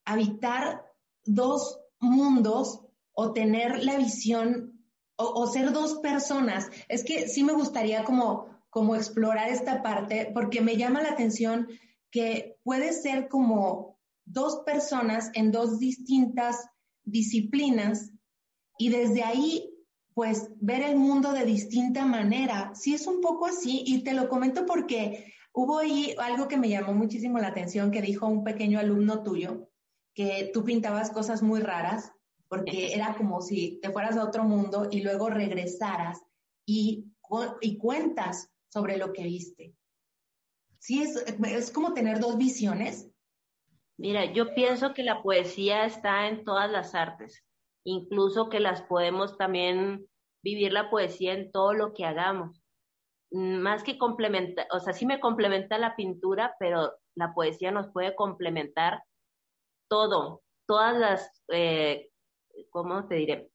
[0.07, 0.87] habitar
[1.25, 4.76] dos mundos o tener la visión
[5.17, 6.69] o, ser dos personas.
[6.89, 11.69] Es que sí me gustaría como, como explorar esta parte porque me llama la atención
[12.11, 16.69] que puede ser como dos personas en dos distintas
[17.05, 18.13] disciplinas
[18.79, 19.73] y desde ahí
[20.15, 22.73] pues ver el mundo de distinta manera.
[22.75, 26.71] Sí es un poco así y te lo comento porque hubo ahí algo que me
[26.71, 29.69] llamó muchísimo la atención que dijo un pequeño alumno tuyo,
[30.15, 32.13] que tú pintabas cosas muy raras
[32.49, 36.23] porque era como si te fueras a otro mundo y luego regresaras
[36.67, 37.07] y,
[37.61, 39.75] y cuentas sobre lo que viste.
[40.79, 43.11] Sí, es, es como tener dos visiones.
[43.99, 47.47] Mira, yo pienso que la poesía está en todas las artes
[47.87, 50.07] incluso que las podemos también
[50.43, 52.61] vivir la poesía en todo lo que hagamos.
[53.31, 58.15] Más que complementar, o sea, sí me complementa la pintura, pero la poesía nos puede
[58.15, 59.03] complementar
[59.89, 62.11] todo, todas las, eh,
[62.71, 63.51] ¿cómo te diré?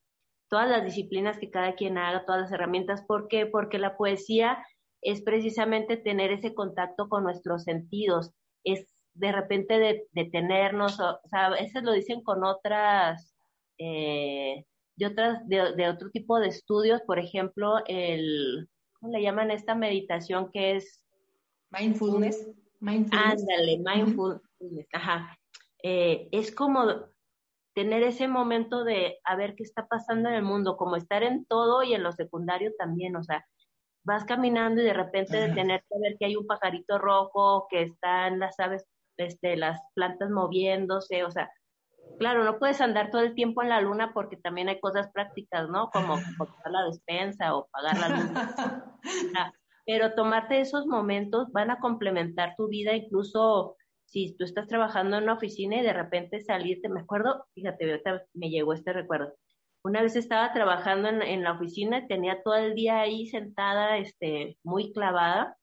[0.50, 3.04] Todas las disciplinas que cada quien haga, todas las herramientas.
[3.04, 3.46] ¿Por qué?
[3.46, 4.64] Porque la poesía
[5.02, 8.32] es precisamente tener ese contacto con nuestros sentidos,
[8.64, 13.36] es de repente detenernos, o, o sea, a veces lo dicen con otras
[13.84, 14.64] eh,
[14.96, 20.52] de, otras, de, otro tipo de estudios, por ejemplo, el, ¿cómo le llaman esta meditación
[20.52, 21.04] que es?
[21.72, 22.48] Mindfulness.
[22.80, 23.42] mindfulness.
[23.42, 25.36] Ándale, mindfulness, ajá.
[25.82, 26.86] Eh, es como
[27.74, 31.46] tener ese momento de a ver qué está pasando en el mundo, como estar en
[31.46, 33.46] todo y en lo secundario también, o sea,
[34.04, 38.40] vas caminando y de repente detenerte a ver que hay un pajarito rojo, que están
[38.40, 38.86] las aves,
[39.18, 41.50] este, las plantas moviéndose, o sea,
[42.20, 45.70] claro, no puedes andar todo el tiempo en la luna porque también hay cosas prácticas,
[45.70, 45.90] ¿no?
[45.92, 48.32] Como cortar la despensa o pagar la luz.
[49.86, 53.76] Pero tomarte esos momentos van a complementar tu vida, incluso
[54.12, 58.02] si tú estás trabajando en una oficina y de repente salirte, me acuerdo, fíjate,
[58.34, 59.34] me llegó este recuerdo.
[59.86, 64.58] Una vez estaba trabajando en, la oficina y tenía todo el día ahí sentada, este,
[64.64, 65.58] muy clavada,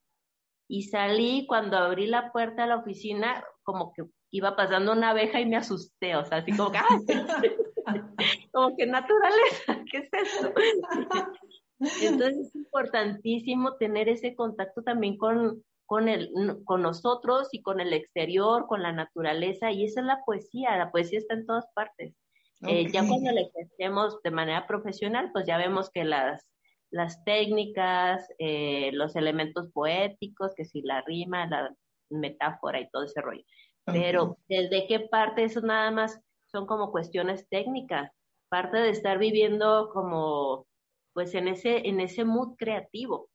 [0.67, 5.41] y salí cuando abrí la puerta de la oficina, como que iba pasando una abeja
[5.41, 6.79] y me asusté, o sea, así como que,
[8.53, 10.53] como que naturaleza, ¿qué es eso?
[12.03, 16.31] Entonces es importantísimo tener ese contacto también con, con, el,
[16.65, 20.91] con nosotros y con el exterior, con la naturaleza, y esa es la poesía, la
[20.91, 22.15] poesía está en todas partes.
[22.67, 26.47] Eh, ya cuando la ejercemos de manera profesional, pues ya vemos que las,
[26.91, 31.75] las técnicas, eh, los elementos poéticos, que si la rima, la
[32.11, 33.45] metáfora y todo ese rollo.
[33.87, 36.21] Pero desde qué parte eso nada más
[36.53, 38.13] son como cuestiones técnicas,
[38.51, 40.67] parte de estar viviendo como
[41.15, 43.31] pues en ese, en ese mood creativo.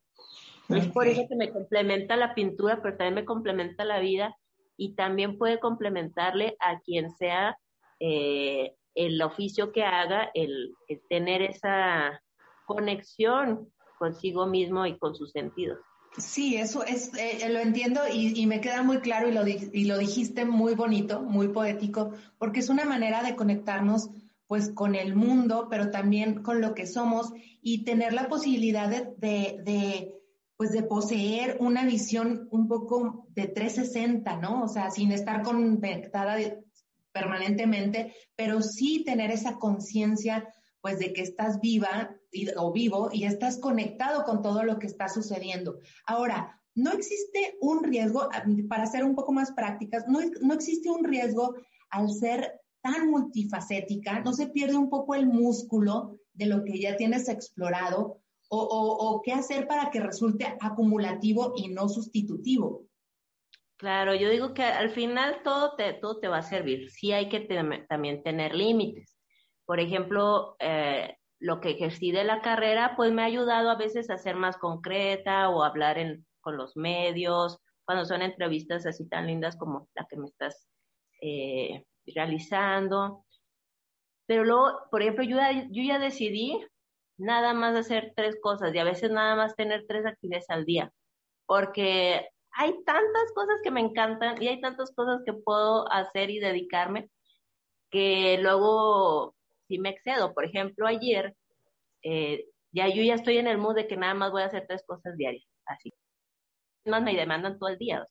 [0.75, 4.35] Es por eso que me complementa la pintura, pero también me complementa la vida
[4.77, 7.57] y también puede complementarle a quien sea
[7.99, 10.73] eh, el oficio que haga, el,
[11.09, 12.21] tener esa
[12.65, 15.79] conexión consigo mismo y con sus sentidos.
[16.17, 19.97] Sí, eso es, eh, lo entiendo y, me queda muy claro y lo, y lo
[19.97, 24.11] dijiste muy bonito, muy poético, porque es una manera de conectarnos
[24.47, 29.57] pues con el mundo, pero también con lo que somos y tener la posibilidad de,
[29.63, 30.13] de,
[30.57, 34.63] pues de poseer una visión un poco de 360, ¿no?
[34.63, 36.37] O sea, sin estar conectada
[37.11, 40.47] permanentemente, pero sí tener esa conciencia
[40.81, 42.15] pues de que estás viva
[42.57, 45.79] o vivo y estás conectado con todo lo que está sucediendo.
[46.05, 48.27] Ahora, no existe un riesgo,
[48.67, 51.55] para ser un poco más prácticas, no, no existe un riesgo
[51.89, 56.97] al ser tan multifacética, no se pierde un poco el músculo de lo que ya
[56.97, 62.85] tienes explorado o, o qué hacer para que resulte acumulativo y no sustitutivo.
[63.77, 66.89] Claro, yo digo que al final todo te, todo te va a servir.
[66.89, 67.41] Sí hay que
[67.89, 69.17] también tener límites.
[69.65, 74.09] Por ejemplo, eh, lo que ejercí de la carrera, pues me ha ayudado a veces
[74.09, 75.97] a ser más concreta o hablar
[76.39, 80.69] con los medios, cuando son entrevistas así tan lindas como la que me estás
[81.21, 83.25] eh, realizando.
[84.25, 85.37] Pero luego, por ejemplo, yo,
[85.71, 86.65] yo ya decidí
[87.23, 90.91] nada más hacer tres cosas y a veces nada más tener tres actividades al día,
[91.45, 96.39] porque hay tantas cosas que me encantan y hay tantas cosas que puedo hacer y
[96.39, 97.09] dedicarme
[97.89, 99.35] que luego
[99.67, 100.33] si me excedo.
[100.33, 101.35] Por ejemplo, ayer
[102.03, 104.65] eh, ya yo ya estoy en el mood de que nada más voy a hacer
[104.67, 105.93] tres cosas diarias, así.
[106.85, 108.05] Más me demandan todo el día,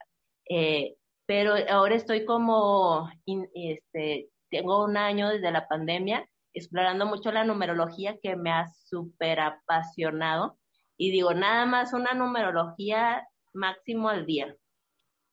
[0.48, 0.96] eh,
[1.26, 3.10] pero ahora estoy como,
[3.54, 9.40] este, tengo un año desde la pandemia explorando mucho la numerología que me ha súper
[9.40, 10.58] apasionado
[10.96, 14.54] y digo, nada más una numerología máximo al día.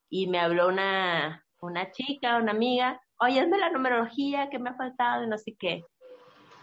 [0.10, 4.76] Y me habló una, una chica, una amiga, oye, de la numerología que me ha
[4.76, 5.84] faltado y no sé qué.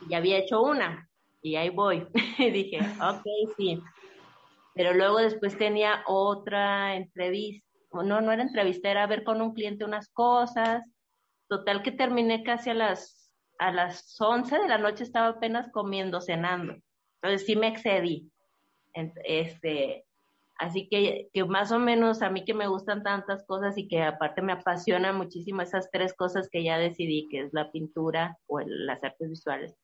[0.08, 1.08] Y había hecho una
[1.42, 2.06] y ahí voy.
[2.38, 3.24] y dije, ok,
[3.56, 3.80] sí.
[4.74, 9.84] Pero luego después tenía otra entrevista, no, no era entrevista, era ver con un cliente
[9.84, 10.84] unas cosas.
[11.48, 13.15] Total que terminé casi a las,
[13.58, 16.76] a las 11 de la noche, estaba apenas comiendo, cenando.
[17.22, 18.30] Entonces sí me excedí.
[19.24, 20.06] Este,
[20.58, 24.02] Así que, que más o menos a mí que me gustan tantas cosas y que
[24.02, 28.60] aparte me apasiona muchísimo esas tres cosas que ya decidí, que es la pintura o
[28.60, 29.76] las artes visuales,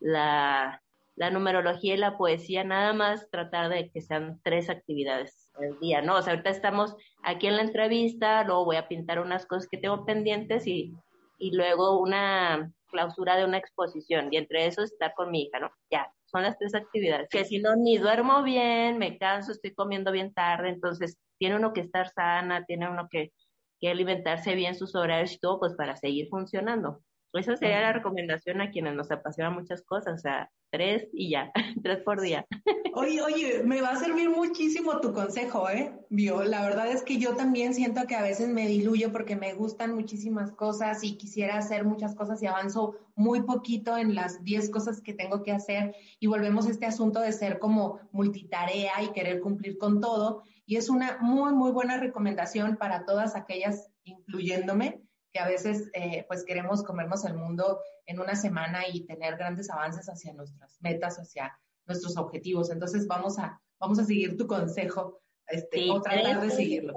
[0.00, 0.82] la,
[1.16, 6.02] la numerología y la poesía, nada más tratar de que sean tres actividades al día,
[6.02, 6.16] ¿no?
[6.16, 9.78] O sea, ahorita estamos aquí en la entrevista, luego voy a pintar unas cosas que
[9.78, 10.94] tengo pendientes y,
[11.38, 15.70] y luego una clausura de una exposición y entre eso estar con mi hija, ¿no?
[15.90, 17.28] Ya, son las tres actividades.
[17.30, 21.72] Que si no, ni duermo bien, me canso, estoy comiendo bien tarde, entonces tiene uno
[21.72, 23.32] que estar sana, tiene uno que,
[23.80, 27.02] que alimentarse bien sus horarios y todo, pues para seguir funcionando.
[27.34, 31.52] Esa sería la recomendación a quienes nos apasionan muchas cosas, o sea, tres y ya,
[31.82, 32.46] tres por día.
[32.94, 35.92] Oye, oye, me va a servir muchísimo tu consejo, ¿eh?
[36.08, 39.54] Vio, la verdad es que yo también siento que a veces me diluyo porque me
[39.54, 44.70] gustan muchísimas cosas y quisiera hacer muchas cosas y avanzo muy poquito en las diez
[44.70, 49.12] cosas que tengo que hacer y volvemos a este asunto de ser como multitarea y
[49.12, 50.42] querer cumplir con todo.
[50.66, 55.02] Y es una muy, muy buena recomendación para todas aquellas, incluyéndome,
[55.32, 59.70] que a veces eh, pues queremos comernos el mundo en una semana y tener grandes
[59.70, 61.52] avances hacia nuestras metas, hacia
[61.86, 62.70] nuestros objetivos.
[62.70, 66.94] Entonces vamos a, vamos a seguir tu consejo este, o tratar de seguirlo.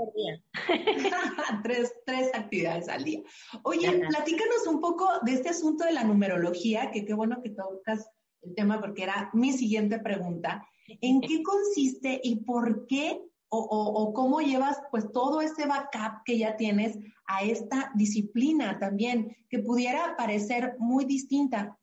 [1.64, 3.22] tres, tres actividades al día.
[3.64, 8.10] Oye, platícanos un poco de este asunto de la numerología, que qué bueno que tocas
[8.42, 10.68] el tema porque era mi siguiente pregunta.
[10.88, 13.22] ¿En qué consiste y por qué
[13.54, 16.98] o, cómo llevas pues todo ese backup que ya tienes
[17.32, 21.78] a esta disciplina también, que pudiera parecer muy distinta.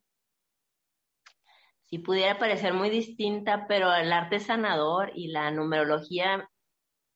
[1.82, 6.48] Sí, pudiera parecer muy distinta, pero el arte sanador y la numerología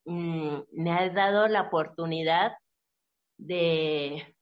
[0.07, 2.53] mm, me ha dado la oportunidad
[3.37, 4.35] de,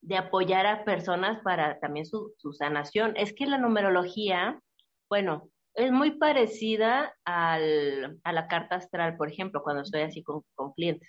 [0.00, 3.14] de apoyar a personas para también su, sanación.
[3.16, 4.60] Es que la numerología,
[5.08, 10.42] bueno, es muy parecida al, a la carta astral, por ejemplo, cuando estoy así con,
[10.74, 11.08] clientes.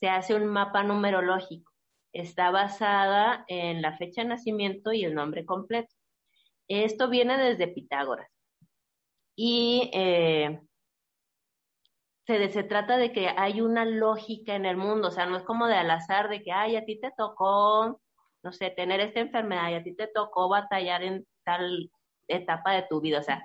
[0.00, 1.72] Se hace un mapa numerológico.
[2.12, 5.94] Está basada en la fecha de nacimiento y el nombre completo.
[6.68, 8.28] Esto viene desde Pitágoras.
[9.36, 10.60] Y eh,
[12.26, 15.44] se, se trata de que hay una lógica en el mundo, o sea, no es
[15.44, 18.00] como de al azar de que, ay, a ti te tocó,
[18.42, 21.90] no sé, tener esta enfermedad y a ti te tocó batallar en tal
[22.28, 23.42] etapa de tu vida, o sea,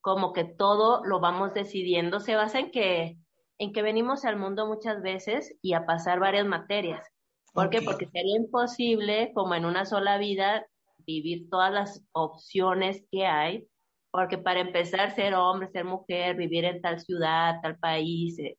[0.00, 3.18] como que todo lo vamos decidiendo, se basa en que,
[3.58, 7.06] en que venimos al mundo muchas veces y a pasar varias materias.
[7.52, 7.82] ¿Por qué?
[7.82, 10.66] Porque sería imposible, como en una sola vida,
[11.06, 13.68] vivir todas las opciones que hay,
[14.10, 18.56] porque para empezar, ser hombre, ser mujer, vivir en tal ciudad, tal país, eh,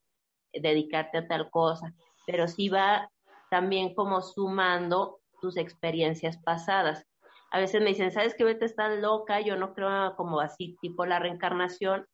[0.54, 1.94] dedicarte a tal cosa,
[2.26, 3.10] pero sí va
[3.50, 7.06] también como sumando tus experiencias pasadas.
[7.52, 9.40] A veces me dicen, ¿sabes qué, Vete, estás loca?
[9.42, 12.06] Yo no creo como así, tipo la reencarnación,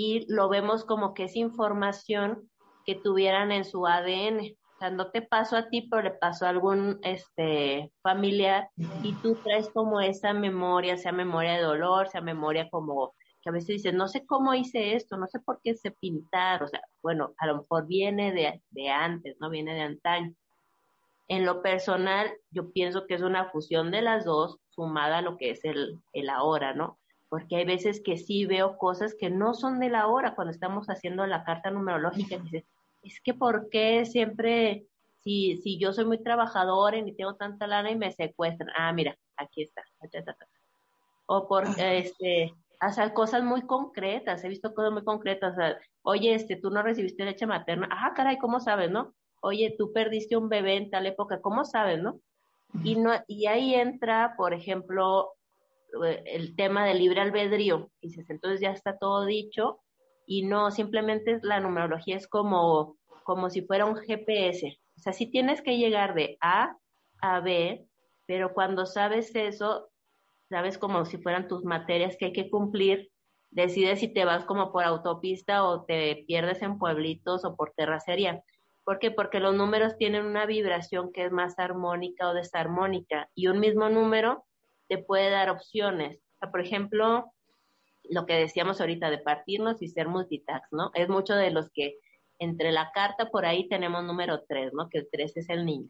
[0.00, 2.48] y lo vemos como que es información
[2.86, 4.54] que tuvieran en su ADN.
[4.76, 8.70] O sea, no te pasó a ti, pero le pasó a algún este, familiar
[9.02, 13.52] y tú traes como esa memoria, sea memoria de dolor, sea memoria como que a
[13.52, 16.80] veces dices, no sé cómo hice esto, no sé por qué se pintar, o sea,
[17.02, 20.32] bueno, a lo mejor viene de, de antes, no viene de antaño.
[21.26, 25.36] En lo personal, yo pienso que es una fusión de las dos sumada a lo
[25.36, 26.98] que es el, el ahora, ¿no?
[27.28, 30.86] Porque hay veces que sí veo cosas que no son de la hora cuando estamos
[30.88, 32.64] haciendo la carta numerológica, y dices,
[33.02, 34.86] es que ¿por qué siempre,
[35.20, 38.70] si, si yo soy muy trabajadora y ni tengo tanta lana y me secuestran?
[38.76, 39.84] Ah, mira, aquí está.
[41.26, 45.54] O por, este, hacer cosas muy concretas, he visto cosas muy concretas,
[46.02, 49.14] oye, este, tú no recibiste leche materna, ah, caray, ¿cómo sabes, no?
[49.40, 52.20] Oye, tú perdiste un bebé en tal época, ¿cómo sabes, no?
[52.84, 55.32] Y, no, y ahí entra, por ejemplo,
[56.24, 57.90] el tema del libre albedrío.
[58.00, 59.80] Dices, entonces ya está todo dicho,
[60.30, 64.78] y no, simplemente la numerología es como, como si fuera un GPS.
[64.98, 66.76] O sea, sí tienes que llegar de A
[67.22, 67.86] a B,
[68.26, 69.88] pero cuando sabes eso,
[70.50, 73.10] sabes como si fueran tus materias que hay que cumplir,
[73.50, 78.44] decides si te vas como por autopista o te pierdes en pueblitos o por terracería.
[78.84, 79.10] ¿Por qué?
[79.10, 83.88] Porque los números tienen una vibración que es más armónica o desarmónica y un mismo
[83.88, 84.44] número
[84.88, 86.20] te puede dar opciones.
[86.50, 87.32] Por ejemplo,
[88.04, 90.90] lo que decíamos ahorita de partirnos y ser multitask, ¿no?
[90.94, 91.98] Es mucho de los que
[92.38, 94.88] entre la carta por ahí tenemos número 3, ¿no?
[94.88, 95.88] Que el 3 es el niño.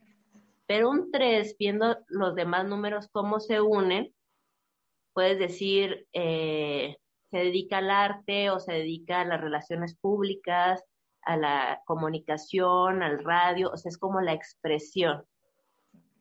[0.65, 4.13] Pero un 3, viendo los demás números cómo se unen,
[5.13, 6.97] puedes decir, eh,
[7.31, 10.83] se dedica al arte o se dedica a las relaciones públicas,
[11.23, 15.23] a la comunicación, al radio, o sea, es como la expresión.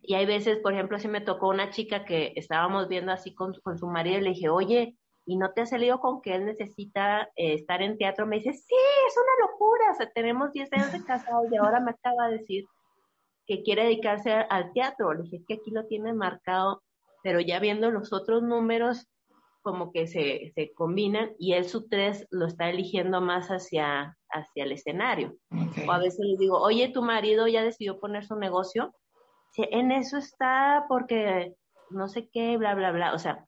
[0.02, 3.52] Y hay veces, por ejemplo, si me tocó una chica que estábamos viendo así con,
[3.62, 4.96] con su marido y le dije, oye,
[5.26, 8.54] y no te ha salido con que él necesita eh, estar en teatro, me dice,
[8.54, 8.74] sí,
[9.06, 12.38] es una locura, o sea, tenemos 10 años de casados y ahora me acaba de
[12.38, 12.64] decir
[13.46, 15.12] que quiere dedicarse al teatro.
[15.12, 16.82] Le dije que aquí lo tiene marcado,
[17.22, 19.06] pero ya viendo los otros números,
[19.60, 24.64] como que se, se combinan y él su 3 lo está eligiendo más hacia, hacia
[24.64, 25.36] el escenario.
[25.86, 28.94] O a veces le digo, oye, tu marido ya decidió poner su negocio.
[29.56, 31.54] En eso está porque
[31.90, 33.14] no sé qué, bla, bla, bla.
[33.14, 33.46] O sea,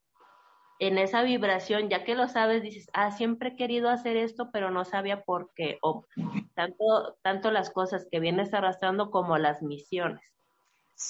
[0.79, 4.71] en esa vibración, ya que lo sabes, dices, ah, siempre he querido hacer esto, pero
[4.71, 6.07] no sabía por qué, o
[6.55, 10.23] tanto, tanto las cosas que vienes arrastrando como las misiones.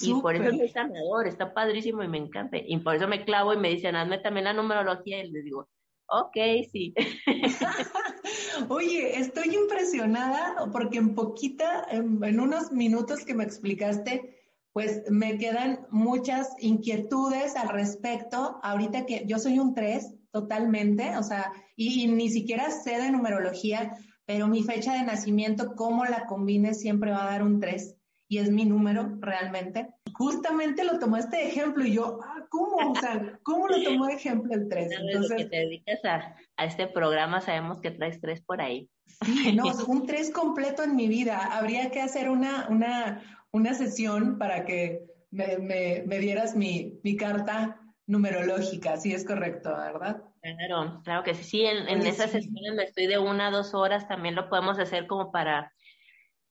[0.00, 2.58] Y por eso es sanador, está padrísimo y me encanta.
[2.58, 5.68] Y por eso me clavo y me dicen, hazme también la numerología y les digo,
[6.06, 6.36] ok,
[6.70, 6.94] sí.
[8.68, 14.39] Oye, estoy impresionada porque en poquita, en unos minutos que me explicaste,
[14.72, 18.60] pues me quedan muchas inquietudes al respecto.
[18.62, 23.94] Ahorita que yo soy un 3 totalmente, o sea, y, ni siquiera sé de numerología,
[24.26, 27.96] pero mi fecha de nacimiento, cómo la combine, siempre va a dar un 3
[28.28, 29.88] y es mi número realmente.
[30.12, 32.92] Justamente lo tomó este ejemplo y yo, ah, ¿cómo?
[32.92, 34.90] O sea, ¿cómo lo tomó de ejemplo el 3?
[35.00, 38.88] Entonces, que te dedicas a, a, este programa, sabemos que traes 3 por ahí.
[39.24, 41.38] Sí, no, un 3 completo en mi vida.
[41.38, 43.20] Habría que hacer una, una,
[43.52, 50.22] una sesión para que me, me, dieras mi, mi, carta numerológica, sí es correcto, ¿verdad?
[50.42, 51.44] Claro, claro que sí.
[51.44, 54.78] Sí, en, en esas sesiones me estoy de una a dos horas, también lo podemos
[54.78, 55.72] hacer como para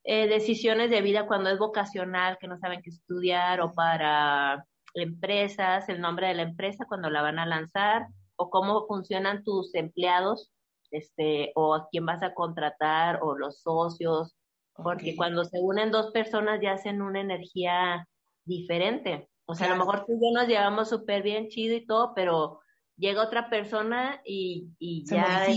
[0.04, 5.90] eh, decisiones de vida cuando es vocacional, que no saben qué estudiar, o para empresas,
[5.90, 10.52] el nombre de la empresa cuando la van a lanzar, o cómo funcionan tus empleados,
[10.92, 14.36] este, o a quién vas a contratar, o los socios,
[14.84, 18.08] porque cuando se unen dos personas ya hacen una energía
[18.46, 19.30] diferente.
[19.46, 22.14] O sea, a lo mejor tú y yo nos llevamos súper bien, chido y todo,
[22.14, 22.60] pero
[22.98, 25.48] llega otra persona y, y ya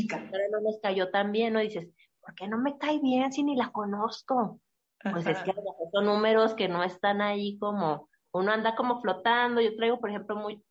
[0.50, 1.60] no nos cayó tan bien, ¿no?
[1.60, 1.88] dices,
[2.20, 4.60] ¿por qué no me cae bien si ni la conozco?
[5.02, 5.52] Pues es que
[5.92, 10.36] son números que no están ahí como, uno anda como flotando, yo traigo, por ejemplo,
[10.36, 10.62] muy,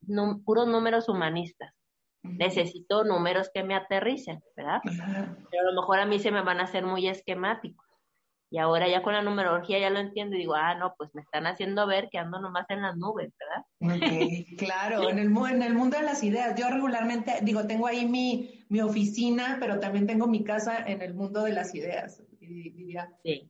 [0.45, 1.73] puros números humanistas.
[2.23, 4.79] Necesito números que me aterricen, ¿verdad?
[4.83, 7.85] Pero a lo mejor a mí se me van a hacer muy esquemáticos.
[8.53, 11.21] Y ahora ya con la numerología ya lo entiendo y digo, ah, no, pues me
[11.21, 13.95] están haciendo ver que ando nomás en las nubes, ¿verdad?
[13.95, 16.59] Okay, claro, en el, en el mundo de las ideas.
[16.59, 21.13] Yo regularmente, digo, tengo ahí mi, mi oficina, pero también tengo mi casa en el
[21.13, 23.09] mundo de las ideas, diría.
[23.23, 23.49] Sí.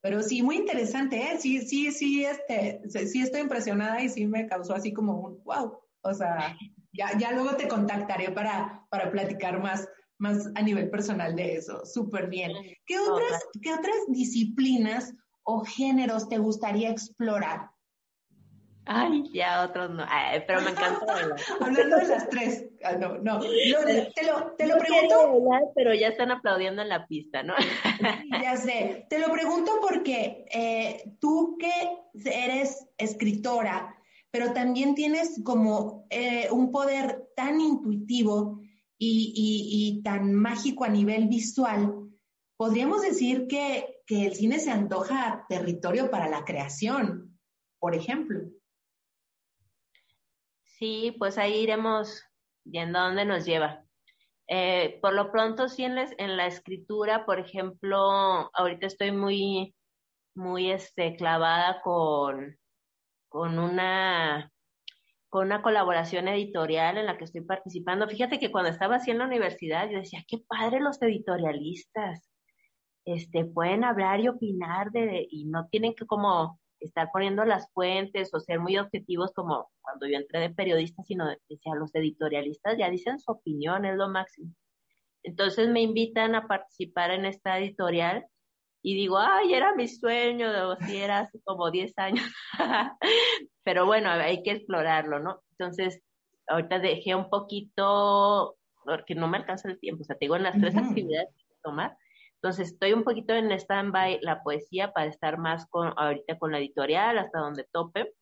[0.00, 1.38] Pero sí, muy interesante, ¿eh?
[1.38, 5.80] Sí, sí, sí, este, sí estoy impresionada y sí me causó así como un wow.
[6.02, 6.56] O sea,
[6.92, 9.88] ya, ya luego te contactaré para, para platicar más
[10.22, 11.84] más a nivel personal de eso.
[11.84, 12.52] Súper bien.
[12.86, 15.12] ¿Qué otras, ¿Qué otras disciplinas
[15.42, 17.70] o géneros te gustaría explorar?
[18.84, 20.04] Ay, ya otros no,
[20.46, 21.06] pero me encanta
[21.60, 22.66] Hablando de las tres.
[22.84, 23.40] Ah, no, no.
[24.14, 25.72] te lo, te lo pregunto.
[25.74, 27.54] pero ya están aplaudiendo en la pista, ¿no?
[28.42, 29.06] ya sé.
[29.08, 33.96] Te lo pregunto porque eh, tú que eres escritora,
[34.30, 38.61] pero también tienes como eh, un poder tan intuitivo
[39.04, 42.10] y, tan mágico a nivel visual,
[42.56, 47.38] podríamos decir que, el cine se antoja territorio para la creación,
[47.78, 48.40] por ejemplo.
[50.64, 52.22] Sí, pues ahí iremos
[52.62, 53.86] viendo dónde nos lleva.
[54.48, 59.74] Eh, por lo pronto, sí, en en la, escritura, por ejemplo, ahorita estoy muy,
[60.34, 62.58] muy este, clavada con,
[63.30, 64.51] con una
[65.32, 68.06] con una colaboración editorial en la que estoy participando.
[68.06, 72.28] Fíjate que cuando estaba así en la universidad, yo decía, qué padre los editorialistas.
[73.06, 78.28] Este, pueden hablar y opinar de, y no tienen que como estar poniendo las fuentes
[78.34, 82.90] o ser muy objetivos como cuando yo entré de periodista, sino decía, los editorialistas ya
[82.90, 84.52] dicen su opinión, es lo máximo.
[85.22, 88.26] Entonces me invitan a participar en esta editorial
[88.82, 92.24] y digo, ay, era mi sueño, o si era hace como 10 años.
[93.64, 95.40] Pero bueno, hay que explorarlo, ¿no?
[95.52, 96.02] Entonces,
[96.48, 100.58] ahorita dejé un poquito, porque no me alcanza el tiempo, o sea, tengo en las
[100.58, 101.96] tres actividades que tomar.
[102.34, 106.58] Entonces, estoy un poquito en stand-by la poesía para estar más con, ahorita con la
[106.58, 108.12] editorial, hasta donde tope.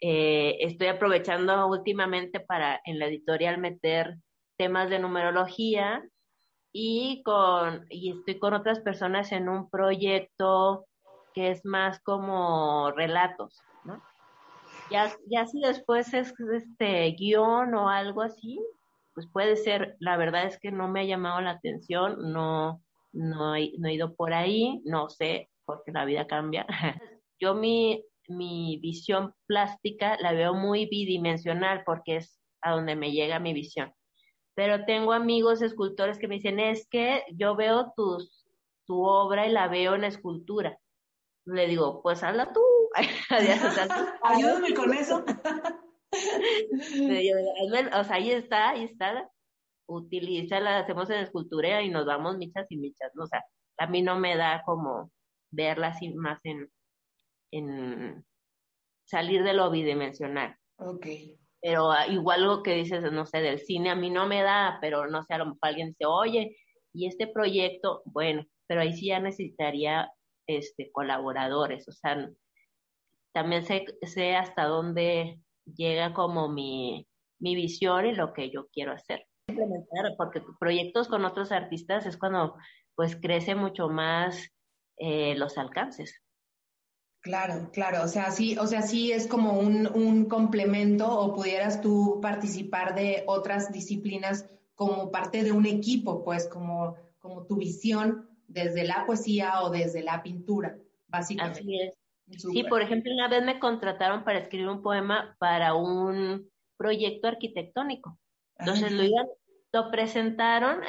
[0.00, 4.16] Eh, estoy aprovechando últimamente para en la editorial meter
[4.56, 6.04] temas de numerología
[6.72, 10.86] y con y estoy con otras personas en un proyecto
[11.34, 14.02] que es más como relatos, ¿no?
[14.90, 18.60] Ya, ya si después es este guion o algo así,
[19.14, 23.54] pues puede ser, la verdad es que no me ha llamado la atención, no, no,
[23.54, 26.66] he, no he ido por ahí, no sé, porque la vida cambia.
[27.40, 33.38] Yo mi, mi visión plástica la veo muy bidimensional porque es a donde me llega
[33.38, 33.92] mi visión
[34.54, 38.46] pero tengo amigos escultores que me dicen, es que yo veo tus,
[38.86, 40.78] tu obra y la veo en escultura.
[41.46, 42.60] Le digo, pues hazla tú.
[44.22, 45.24] Ayúdame con eso.
[47.94, 49.30] o sea, ahí está, ahí está.
[49.86, 53.10] Utilízala, hacemos en escultura y nos vamos michas y michas.
[53.18, 53.42] O sea,
[53.78, 55.10] a mí no me da como
[55.50, 56.70] verla así más en,
[57.50, 58.24] en
[59.04, 60.56] salir de lo bidimensional.
[60.76, 61.06] Ok
[61.62, 64.78] pero ah, igual lo que dices, no sé, del cine a mí no me da,
[64.80, 66.56] pero no sé, a lo mejor alguien dice, oye,
[66.92, 70.10] y este proyecto, bueno, pero ahí sí ya necesitaría
[70.46, 72.28] este, colaboradores, o sea,
[73.32, 77.06] también sé, sé hasta dónde llega como mi,
[77.38, 79.26] mi visión y lo que yo quiero hacer.
[80.16, 82.56] Porque proyectos con otros artistas es cuando
[82.94, 84.50] pues crece mucho más
[84.98, 86.21] eh, los alcances.
[87.22, 91.80] Claro, claro, o sea, sí, o sea, sí es como un, un, complemento o pudieras
[91.80, 98.28] tú participar de otras disciplinas como parte de un equipo, pues como, como tu visión
[98.48, 101.60] desde la poesía o desde la pintura, básicamente.
[101.60, 102.42] Así es.
[102.42, 108.18] Sí, por ejemplo, una vez me contrataron para escribir un poema para un proyecto arquitectónico.
[108.58, 109.26] Entonces lo iban,
[109.72, 110.80] lo presentaron,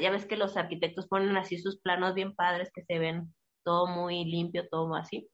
[0.00, 3.34] ya ves que los arquitectos ponen así sus planos bien padres que se ven
[3.64, 5.28] todo muy limpio, todo así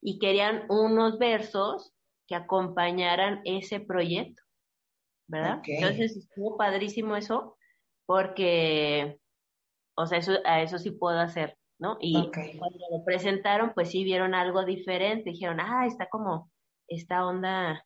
[0.00, 1.92] y querían unos versos
[2.26, 4.42] que acompañaran ese proyecto,
[5.26, 5.60] ¿verdad?
[5.66, 7.56] Entonces estuvo padrísimo eso
[8.06, 9.18] porque,
[9.96, 11.96] o sea, eso, a eso sí puedo hacer, ¿no?
[12.00, 16.50] Y cuando lo presentaron, pues sí vieron algo diferente, dijeron, ah, está como
[16.86, 17.84] esta onda,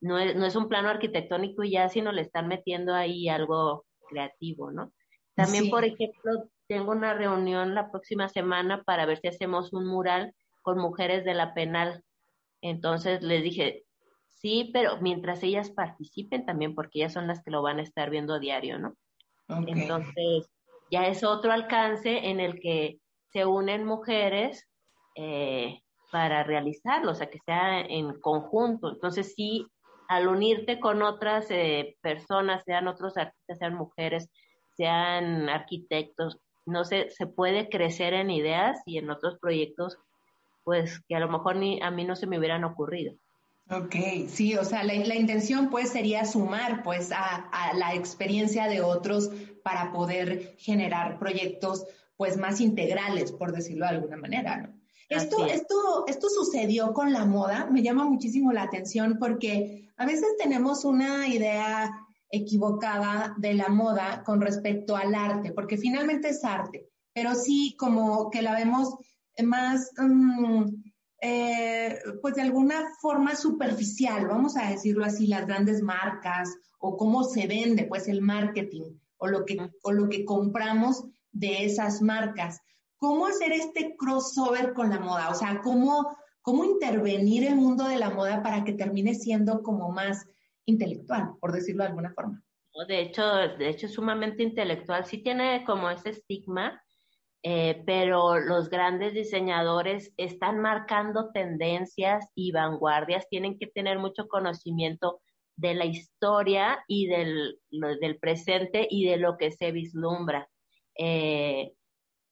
[0.00, 3.84] no es, no es un plano arquitectónico y ya, sino le están metiendo ahí algo
[4.08, 4.92] creativo, ¿no?
[5.34, 10.34] También, por ejemplo, tengo una reunión la próxima semana para ver si hacemos un mural
[10.68, 12.04] con mujeres de la penal.
[12.60, 13.84] Entonces les dije,
[14.28, 18.10] sí, pero mientras ellas participen también, porque ellas son las que lo van a estar
[18.10, 18.94] viendo a diario, ¿no?
[19.48, 20.50] Entonces,
[20.90, 22.98] ya es otro alcance en el que
[23.32, 24.68] se unen mujeres
[25.14, 25.80] eh,
[26.12, 28.92] para realizarlo, o sea, que sea en conjunto.
[28.92, 29.66] Entonces, sí,
[30.06, 34.28] al unirte con otras eh, personas, sean otros artistas, sean mujeres,
[34.76, 39.96] sean arquitectos, no sé, se puede crecer en ideas y en otros proyectos,
[40.68, 43.14] pues que a lo mejor ni a mí no se me hubieran ocurrido.
[43.70, 43.94] Ok,
[44.28, 49.30] sí, o sea, la, intención pues sería sumar pues a, la experiencia de otros
[49.64, 51.86] para poder generar proyectos
[52.18, 54.78] pues más integrales, por decirlo de alguna manera, ¿no?
[55.08, 60.36] Esto, esto, esto sucedió con la moda, me llama muchísimo la atención porque a veces
[60.36, 61.90] tenemos una idea
[62.30, 68.28] equivocada de la moda con respecto al arte, porque finalmente es arte, pero sí como
[68.28, 68.96] que la vemos
[69.42, 70.64] más, mm,
[71.20, 77.24] eh, pues de alguna forma superficial, vamos a decirlo así, las grandes marcas o cómo
[77.24, 82.60] se vende, pues el marketing o lo que, o lo que compramos de esas marcas.
[82.96, 85.30] ¿Cómo hacer este crossover con la moda?
[85.30, 89.90] O sea, ¿cómo, cómo intervenir el mundo de la moda para que termine siendo como
[89.90, 90.26] más
[90.66, 92.42] intelectual, por decirlo de alguna forma?
[92.86, 93.24] De hecho,
[93.58, 95.04] de hecho sumamente intelectual.
[95.04, 96.80] Sí tiene como ese estigma,
[97.50, 105.22] eh, pero los grandes diseñadores están marcando tendencias y vanguardias, tienen que tener mucho conocimiento
[105.56, 110.46] de la historia y del, del presente y de lo que se vislumbra.
[110.98, 111.72] Eh,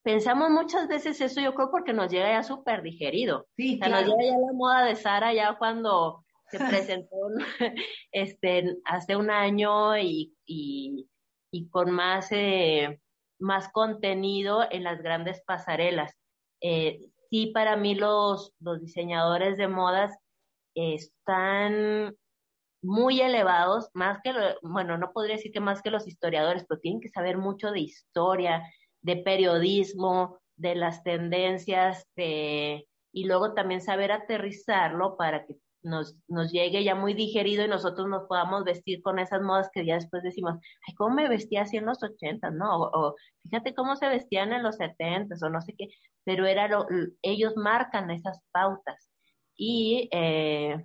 [0.03, 3.47] pensamos muchas veces eso, yo creo, porque nos llega ya súper digerido.
[3.57, 6.59] Sí, o sea, nos llega ya la moda de Sara ya cuando se
[6.91, 7.17] presentó
[8.13, 11.09] este, hace un año y, y,
[11.51, 13.01] y con más eh,
[13.39, 16.13] más contenido en las grandes pasarelas.
[16.61, 20.17] Eh, sí, para mí los, los diseñadores de modas
[20.75, 22.17] están
[22.83, 24.33] muy elevados, más que,
[24.63, 27.81] bueno, no podría decir que más que los historiadores, pero tienen que saber mucho de
[27.81, 28.63] historia,
[29.01, 35.57] de periodismo, de las tendencias, de, y luego también saber aterrizarlo para que
[35.87, 39.87] nos, nos llegue ya muy digerido y nosotros nos podamos vestir con esas modas que
[39.87, 40.55] ya después decimos,
[40.87, 42.83] ay, ¿cómo me vestía así en los ochentas, no?
[42.83, 45.89] O, fíjate cómo se vestían en los setentas o no sé qué,
[46.25, 46.87] pero era lo,
[47.23, 49.09] ellos marcan esas pautas.
[49.57, 50.85] Y eh,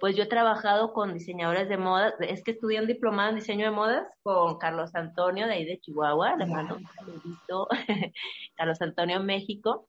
[0.00, 3.66] pues yo he trabajado con diseñadores de modas, es que estudié un diplomado en diseño
[3.66, 7.68] de modas con Carlos Antonio de ahí de Chihuahua, le mando un saludito,
[8.56, 9.88] Carlos Antonio México.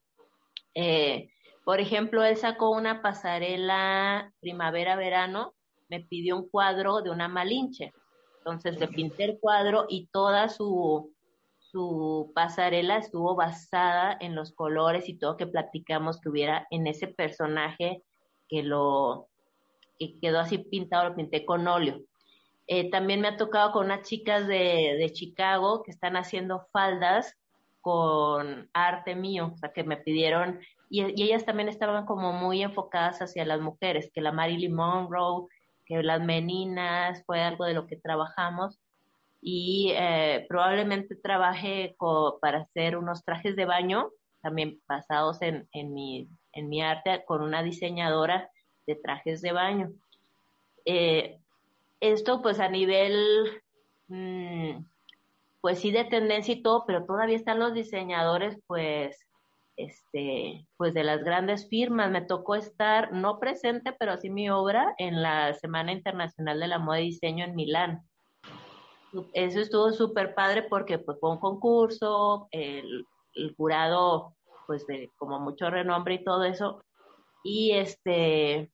[0.76, 1.32] Eh,
[1.68, 5.54] por ejemplo, él sacó una pasarela primavera-verano,
[5.90, 7.92] me pidió un cuadro de una malinche.
[8.38, 11.14] Entonces le pinté el cuadro y toda su,
[11.60, 17.10] su pasarela estuvo basada en los colores y todo que platicamos que hubiera en ese
[17.10, 18.02] personaje
[18.48, 19.28] que lo
[20.00, 22.00] que quedó así pintado, lo pinté con óleo.
[22.68, 27.36] Eh, también me ha tocado con unas chicas de, de Chicago que están haciendo faldas
[27.88, 30.60] con arte mío, o sea, que me pidieron
[30.90, 35.48] y, ellas también estaban como muy enfocadas hacia las mujeres, que la Marilyn Monroe,
[35.86, 38.78] que las meninas, fue algo de lo que trabajamos
[39.40, 41.96] y eh, probablemente trabaje
[42.42, 44.10] para hacer unos trajes de baño,
[44.42, 48.52] también basados en, en, mi, en mi arte, con una diseñadora
[48.86, 49.94] de trajes de baño.
[50.84, 51.40] Eh,
[52.02, 53.62] esto pues a nivel,
[54.10, 54.84] mm,
[55.68, 59.20] pues sí de tendencia y todo, pero todavía están los diseñadores pues
[59.76, 62.10] este, pues de las grandes firmas.
[62.10, 66.80] Me tocó estar, no presente, pero sí mi obra en la Semana Internacional de la
[66.80, 68.02] Moda y Diseño en Milán.
[69.34, 73.06] Eso estuvo súper padre porque pues fue un concurso, el,
[73.58, 74.38] jurado
[74.68, 76.82] pues de como mucho renombre y todo eso.
[77.44, 78.72] Y este,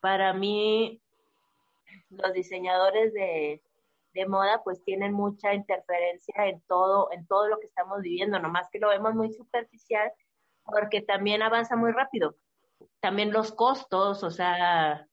[0.00, 1.00] para mí,
[2.10, 3.62] los diseñadores de,
[4.14, 8.68] de moda pues tienen mucha interferencia en todo, en todo lo que estamos viviendo, nomás
[8.70, 10.10] que lo vemos muy superficial
[10.64, 12.36] porque también avanza muy rápido.
[13.00, 15.06] También los costos, o sea,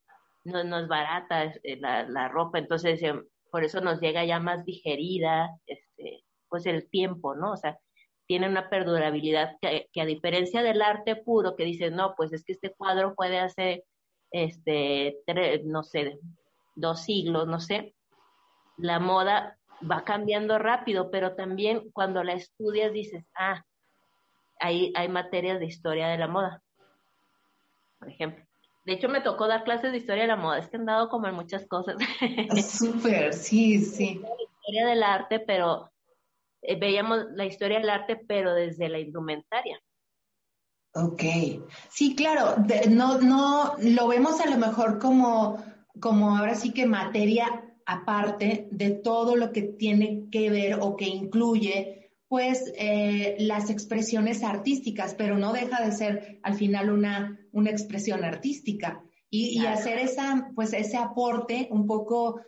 [0.45, 3.13] no, no es barata eh, la, la, ropa, entonces eh,
[3.51, 7.51] por eso nos llega ya más digerida, este, pues el tiempo, ¿no?
[7.51, 7.77] O sea,
[8.27, 12.53] tiene una perdurabilidad que, a diferencia del arte puro que dices, no, pues es que
[12.53, 13.83] este cuadro puede hacer,
[14.31, 15.17] este,
[15.65, 16.17] no sé,
[16.75, 17.93] dos siglos, no sé,
[18.81, 19.57] la moda
[19.89, 23.63] va cambiando rápido, pero también cuando la estudias dices, ah,
[24.59, 26.61] hay, hay materias de historia de la moda,
[27.99, 28.45] por ejemplo.
[28.85, 31.09] De hecho, me tocó dar clases de historia de la moda, es que han dado
[31.09, 31.97] como en muchas cosas.
[32.67, 34.19] Súper, sí, sí.
[34.23, 35.91] La historia del arte, pero
[36.61, 39.79] eh, veíamos la historia del arte, pero desde la indumentaria.
[40.93, 41.23] Ok,
[41.89, 42.55] sí, claro,
[42.89, 45.63] no, no, lo vemos a lo mejor como,
[45.99, 51.05] como ahora sí que materia aparte de todo lo que tiene que ver o que
[51.05, 57.69] incluye pues eh, las expresiones artísticas, pero no deja de ser al final una, una
[57.69, 59.03] expresión artística.
[59.29, 62.39] y, hacer esa, pues ese aporte un poco,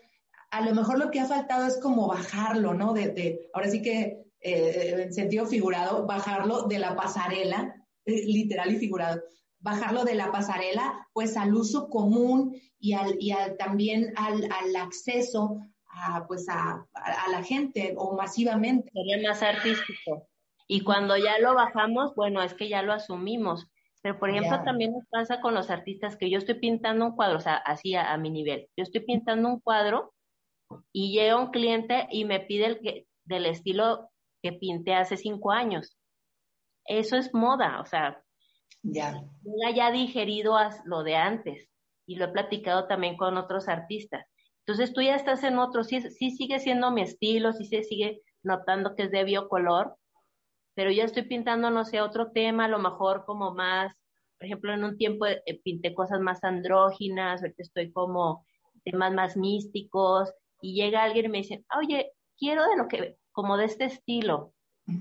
[0.52, 2.94] a lo mejor lo que ha faltado es como bajarlo, ¿no?
[2.94, 7.76] De, ahora sí que eh, en sentido figurado, bajarlo de la pasarela,
[8.06, 9.22] eh, literal y figurado,
[9.60, 14.76] bajarlo de la pasarela, pues al uso común y, al, y al, también al, al
[14.76, 18.92] acceso a, pues a, a, la gente o masivamente.
[18.92, 20.28] Sería más artístico.
[20.68, 23.68] Y cuando ya lo bajamos, bueno, es que ya lo asumimos.
[24.02, 27.38] Pero, por ejemplo, también nos pasa con los artistas que yo estoy pintando un cuadro,
[27.38, 28.68] o sea, así a, mi nivel.
[28.76, 30.14] Yo estoy pintando un cuadro
[30.92, 34.10] y llega un cliente y me pide el que, del estilo
[34.42, 35.98] que pinté hace cinco años.
[36.84, 38.22] Eso es moda, o sea,
[38.82, 39.24] ya.
[39.74, 41.73] ya digerido lo de antes
[42.06, 44.26] y lo he platicado también con otros artistas.
[44.66, 48.22] Entonces tú ya estás en otro, sí, sí sigue siendo mi estilo, sí se sigue
[48.44, 49.96] notando que es de biocolor,
[50.74, 53.94] pero ya estoy pintando, no sé, otro tema, a lo mejor como más,
[54.38, 58.46] por ejemplo, en un tiempo eh, pinté cosas más andróginas, ahorita estoy como
[58.84, 63.58] temas más místicos, y llega alguien y me dice, oye, quiero de lo que, como
[63.58, 64.54] de este estilo,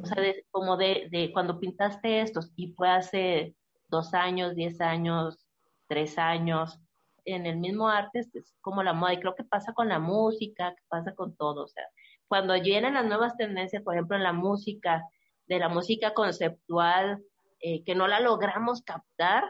[0.03, 0.17] o sea,
[0.51, 3.55] como de, de cuando pintaste estos, y fue hace
[3.89, 5.47] dos años, diez años,
[5.89, 6.81] tres años,
[7.25, 10.75] en el mismo arte es como la moda, y creo que pasa con la música,
[10.75, 11.85] que pasa con todo, o sea,
[12.29, 15.05] cuando vienen las nuevas tendencias, por ejemplo, en la música,
[15.47, 17.23] de la música conceptual
[17.61, 19.45] eh, que no la logramos captar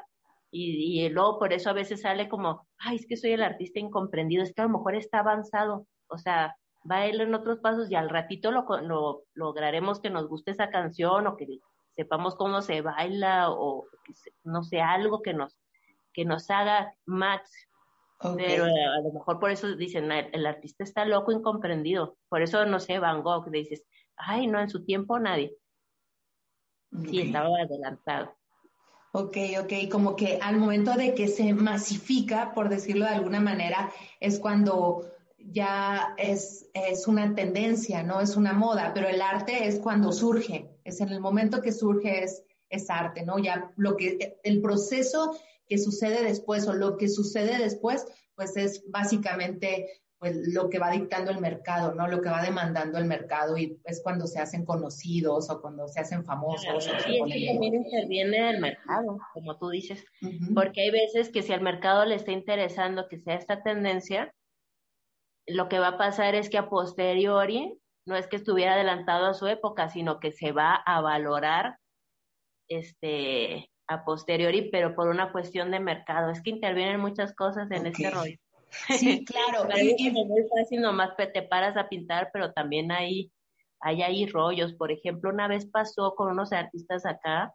[0.50, 4.42] y, luego por eso a veces sale como, ay, es que soy el artista incomprendido,
[4.42, 6.56] es que a lo mejor está avanzado, o sea,
[6.90, 10.68] va él en otros pasos y al ratito lo, lo lograremos que nos guste esa
[10.68, 11.46] canción o que
[11.96, 13.86] sepamos cómo se baila o
[14.44, 15.56] no sé, algo que nos,
[16.12, 17.48] que nos haga match.
[18.36, 22.16] Pero eh, a lo mejor por eso dicen, el, el, artista está loco, incomprendido.
[22.28, 23.84] Por eso, no sé, Van Gogh, dices,
[24.16, 25.56] ay, no, en su tiempo nadie.
[27.08, 28.36] Sí, estaba adelantado.
[29.14, 33.92] Ok, ok, como que al momento de que se masifica, por decirlo de alguna manera,
[34.20, 35.04] es cuando
[35.38, 40.70] ya es, es una tendencia, no es una moda, pero el arte es cuando surge,
[40.84, 43.38] es en el momento que surge es, es arte, ¿no?
[43.38, 45.36] Ya lo que, el proceso
[45.72, 50.90] que sucede después o lo que sucede después, pues es básicamente pues lo que va
[50.90, 52.08] dictando el mercado, ¿no?
[52.08, 56.00] Lo que va demandando el mercado y es cuando se hacen conocidos o cuando se
[56.00, 56.84] hacen famosos.
[56.84, 60.04] sí, es que también interviene el mercado, como tú dices,
[60.54, 64.30] porque hay veces que si al mercado le está interesando que sea esta tendencia,
[65.46, 69.34] lo que va a pasar es que a posteriori no es que estuviera adelantado a
[69.34, 71.78] su época, sino que se va a valorar
[72.68, 76.30] este a posteriori, pero por una cuestión de mercado.
[76.30, 78.36] Es que intervienen muchas cosas en este rollo.
[78.98, 79.68] Sí, claro.
[79.74, 83.32] es muy fácil, nomás te paras a pintar, pero también hay,
[83.80, 84.74] hay ahí rollos.
[84.74, 87.54] Por ejemplo, una vez pasó con unos artistas acá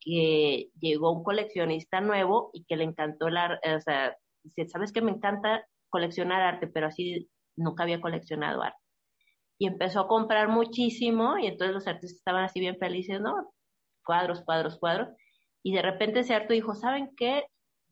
[0.00, 4.92] que llegó un coleccionista nuevo y que le encantó el arte, o sea, dice, sabes
[4.92, 8.78] que me encanta coleccionar arte, pero así nunca había coleccionado arte.
[9.58, 13.52] Y empezó a comprar muchísimo y entonces los artistas estaban así bien felices, ¿no?
[14.04, 15.08] Cuadros, cuadros, cuadros.
[15.64, 17.46] Y de repente ese arte dijo, ¿saben qué?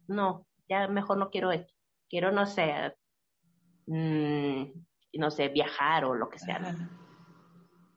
[0.07, 1.73] No, ya mejor no quiero esto
[2.13, 2.95] quiero, no sé,
[3.87, 4.65] mm,
[5.15, 6.61] no sé, viajar o lo que sea.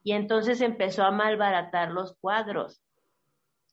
[0.04, 2.82] Y entonces empezó a malbaratar los cuadros.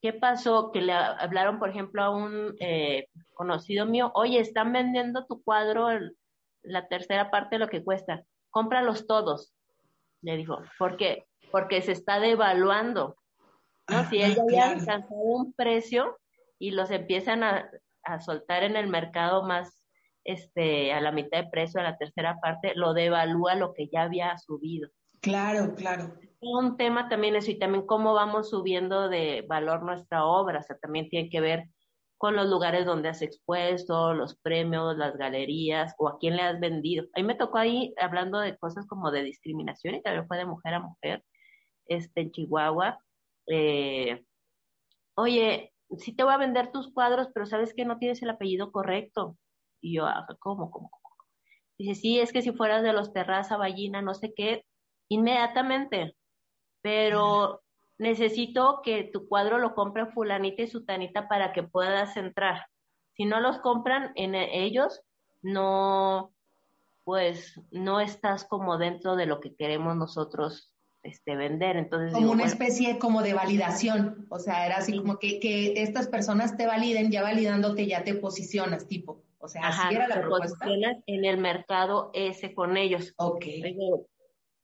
[0.01, 0.73] ¿Qué pasó?
[0.73, 5.87] Que le hablaron, por ejemplo, a un eh, conocido mío, oye, están vendiendo tu cuadro
[6.65, 9.55] la tercera parte de lo que cuesta, cómpralos todos.
[10.23, 11.27] Le dijo, ¿por qué?
[11.53, 13.17] Porque se está devaluando.
[13.89, 14.09] ¿No?
[14.09, 16.19] si ella ya alcanzado un precio
[16.59, 17.71] y los empiezan a,
[18.05, 19.83] a soltar en el mercado más
[20.25, 24.03] este, a la mitad de precio, a la tercera parte, lo devalúa lo que ya
[24.03, 24.89] había subido.
[25.21, 26.15] Claro, claro.
[26.41, 30.77] Un tema también eso y también cómo vamos subiendo de valor nuestra obra, o sea,
[30.79, 31.69] también tiene que ver
[32.19, 36.61] con los lugares donde has expuesto, los premios, las galerías o a quién le has
[36.61, 37.05] vendido.
[37.15, 40.45] A mí me tocó ahí hablando de cosas como de discriminación y también fue de
[40.45, 41.25] mujer a mujer,
[41.87, 42.99] este, en Chihuahua.
[43.47, 44.25] Eh,
[45.15, 48.73] Oye, sí te voy a vender tus cuadros, pero sabes que no tienes el apellido
[48.73, 49.37] correcto.
[49.81, 51.17] Y yo, ah, ¿cómo, cómo, cómo?
[51.79, 54.65] Dice, sí, es que si fueras de los Terraza, Ballina, no sé qué,
[55.09, 56.17] inmediatamente.
[56.83, 57.63] Pero
[57.99, 62.67] necesito que tu cuadro lo compre fulanita y sutanita para que puedas entrar.
[63.15, 65.03] Si no los compran en ellos,
[65.43, 66.33] no,
[67.05, 70.72] pues no estás como dentro de lo que queremos nosotros
[71.03, 71.77] este, vender.
[71.77, 76.09] Entonces, como una especie como de validación, o sea, era así como que, que estas
[76.09, 79.23] personas te validen, ya validándote ya te posicionas, tipo.
[79.39, 80.65] O sea, así era la propuesta.
[81.07, 83.13] en el mercado ese con ellos.
[83.17, 83.45] Ok.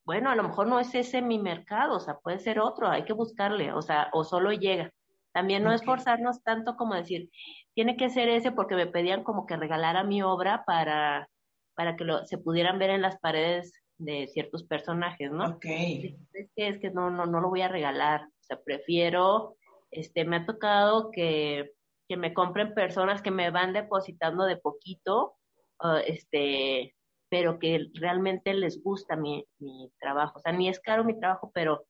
[0.04, 3.04] bueno, a lo mejor no es ese mi mercado, o sea, puede ser otro, hay
[3.04, 4.92] que buscarle, o sea, o solo llega.
[5.32, 7.30] También no esforzarnos tanto como decir,
[7.74, 11.28] tiene que ser ese porque me pedían como que regalara mi obra para,
[11.74, 15.44] para que lo, se pudieran ver en las paredes de ciertos personajes, ¿no?
[15.46, 15.64] Ok.
[15.64, 18.22] Es que, es que no, no, no lo voy a regalar.
[18.22, 19.56] O sea, prefiero,
[19.90, 21.72] este, me ha tocado que,
[22.08, 25.34] que me compren personas que me van depositando de poquito,
[25.82, 26.94] uh, este,
[27.28, 30.38] pero que realmente les gusta mi, mi trabajo.
[30.38, 31.84] O sea, ni es caro mi trabajo, pero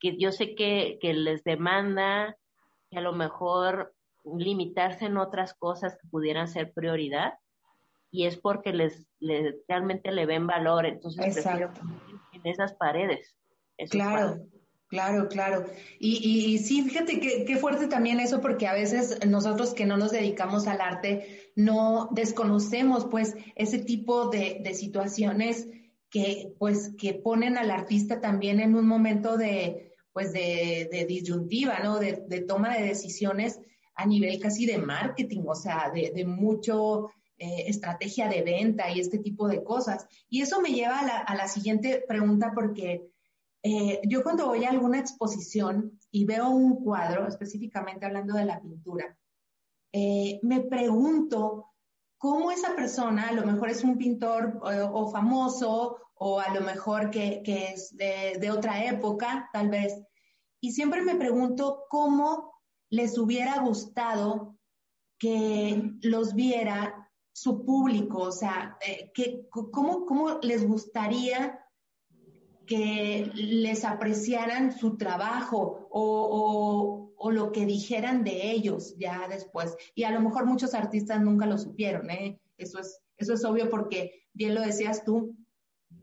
[0.00, 2.36] que yo sé que, que les demanda
[2.90, 7.34] que a lo mejor limitarse en otras cosas que pudieran ser prioridad
[8.16, 11.82] y es porque les, les realmente le ven valor, entonces Exacto.
[12.32, 13.36] en esas paredes.
[13.90, 14.40] Claro,
[14.88, 15.66] claro, claro.
[16.00, 19.84] Y, y, y sí, fíjate qué, qué fuerte también eso, porque a veces nosotros que
[19.84, 25.68] no nos dedicamos al arte no desconocemos pues ese tipo de, de situaciones
[26.08, 31.80] que pues que ponen al artista también en un momento de pues de, de disyuntiva,
[31.80, 31.98] ¿no?
[31.98, 33.60] De, de, toma de decisiones
[33.94, 39.18] a nivel casi de marketing, o sea, de mucho eh, estrategia de venta y este
[39.18, 40.08] tipo de cosas.
[40.30, 43.10] Y eso me lleva a la, siguiente pregunta porque
[43.62, 48.62] eh, yo cuando voy a alguna exposición y veo un cuadro, específicamente hablando de la
[48.62, 49.18] pintura,
[49.92, 51.74] eh, me pregunto
[52.16, 57.10] cómo esa persona, a lo mejor es un pintor o, famoso o a lo mejor
[57.10, 59.94] que, es de, otra época, tal vez.
[60.58, 62.54] Y siempre me pregunto cómo
[62.88, 64.56] les hubiera gustado
[65.18, 67.05] que los viera
[67.36, 71.60] su público, o sea, eh, que, cómo, cómo les gustaría
[72.64, 79.76] que les apreciaran su trabajo o, o, lo que dijeran de ellos ya después.
[79.94, 82.40] Y a lo mejor muchos artistas nunca lo supieron, ¿eh?
[82.56, 85.36] Eso es, eso es obvio porque, bien lo decías tú,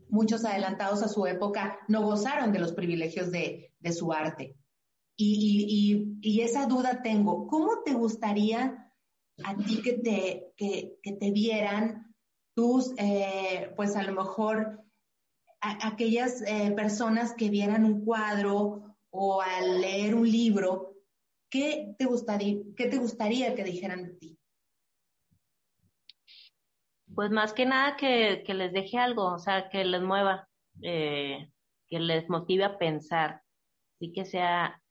[0.08, 4.56] muchos adelantados a su época no gozaron de los privilegios de, de su arte.
[5.16, 8.83] Y, y, esa duda tengo, ¿cómo te gustaría
[9.42, 12.14] a ti que te, que, te vieran
[12.54, 14.84] tus, eh, pues a lo mejor,
[15.60, 20.94] a, aquellas eh, personas que vieran un cuadro o al leer un libro,
[21.50, 24.38] ¿qué te gustaría, qué te gustaría que dijeran de ti?
[27.14, 30.48] Pues más que nada que, que les deje algo, o sea, que les mueva,
[30.82, 31.48] eh,
[31.86, 33.42] que les motive a pensar,
[33.98, 34.82] sí que sea,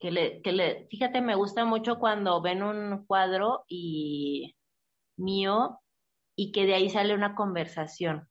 [0.00, 4.54] que le, que le, fíjate, me gusta mucho cuando ven un cuadro y
[5.16, 5.80] mío
[6.36, 8.28] y que de ahí sale una conversación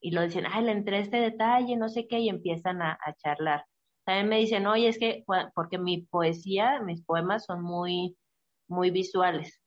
[0.00, 3.66] y lo dicen, ay, le entré este detalle, no sé qué, y empiezan a, charlar.
[4.04, 8.16] También me dicen, oye, es que, porque mi poesía, mis poemas son muy,
[8.66, 9.60] muy visuales,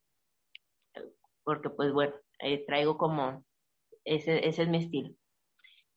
[1.43, 3.45] porque pues bueno, eh, traigo como,
[4.05, 5.15] ese, ese es mi estilo.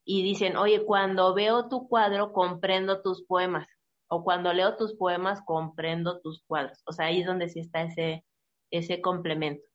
[0.05, 3.67] Y dicen, oye, cuando veo tu cuadro, comprendo tus poemas.
[4.09, 6.81] O cuando leo tus poemas, comprendo tus cuadros.
[6.87, 8.25] O sea, ahí es donde sí está ese,
[8.71, 9.67] ese complemento.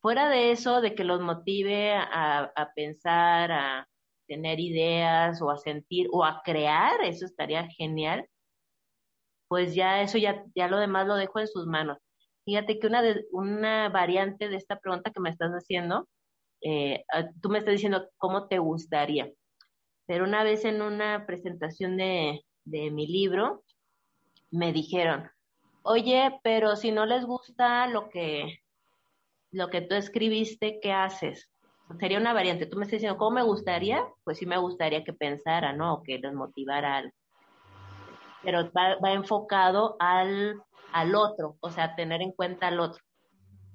[0.00, 3.88] Fuera de eso, de que los motive a, a pensar, a
[4.28, 8.28] tener ideas o a sentir o a crear, eso estaría genial.
[9.48, 11.98] Pues ya eso, ya, ya lo demás lo dejo en sus manos.
[12.44, 16.08] Fíjate que una, de, una variante de esta pregunta que me estás haciendo,
[16.62, 17.04] eh,
[17.42, 19.32] tú me estás diciendo cómo te gustaría.
[20.06, 23.64] Pero una vez en una presentación de, de mi libro,
[24.50, 25.30] me dijeron,
[25.82, 28.60] oye, pero si no les gusta lo que,
[29.50, 31.50] lo que tú escribiste, ¿qué haces?
[31.98, 32.66] Sería una variante.
[32.66, 34.04] Tú me estás diciendo, ¿cómo me gustaría?
[34.24, 35.94] Pues sí me gustaría que pensara, ¿no?
[35.94, 37.12] O que les motivara algo.
[38.42, 40.60] Pero va, va enfocado al
[40.96, 43.02] al otro, o sea, tener en cuenta al otro.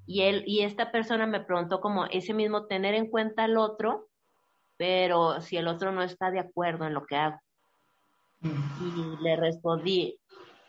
[0.07, 4.07] Y él, y esta persona me preguntó como ese mismo tener en cuenta al otro,
[4.77, 7.37] pero si el otro no está de acuerdo en lo que hago.
[8.41, 10.19] Y le respondí,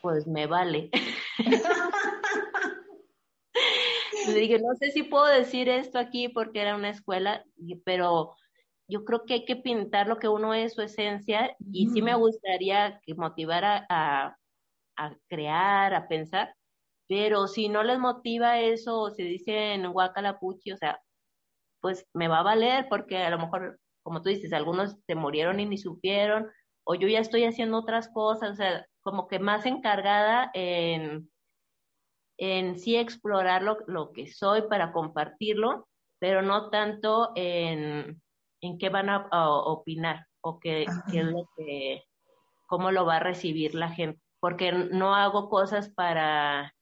[0.00, 0.90] pues me vale.
[4.28, 7.44] le dije, no sé si puedo decir esto aquí porque era una escuela,
[7.84, 8.34] pero
[8.88, 12.14] yo creo que hay que pintar lo que uno es, su esencia, y sí me
[12.14, 14.36] gustaría que motivara a,
[14.96, 16.54] a crear, a pensar,
[17.08, 21.00] pero si no les motiva eso, o se dicen guacalapuchi, o sea,
[21.80, 25.58] pues me va a valer porque a lo mejor, como tú dices, algunos se murieron
[25.60, 26.50] y ni supieron,
[26.84, 31.30] o yo ya estoy haciendo otras cosas, o sea, como que más encargada en,
[32.38, 35.88] en sí explorar lo, lo que soy para compartirlo,
[36.18, 38.20] pero no tanto en,
[38.60, 42.04] en qué van a, a opinar o qué, qué es lo que,
[42.66, 46.74] cómo lo va a recibir la gente porque no hago cosas para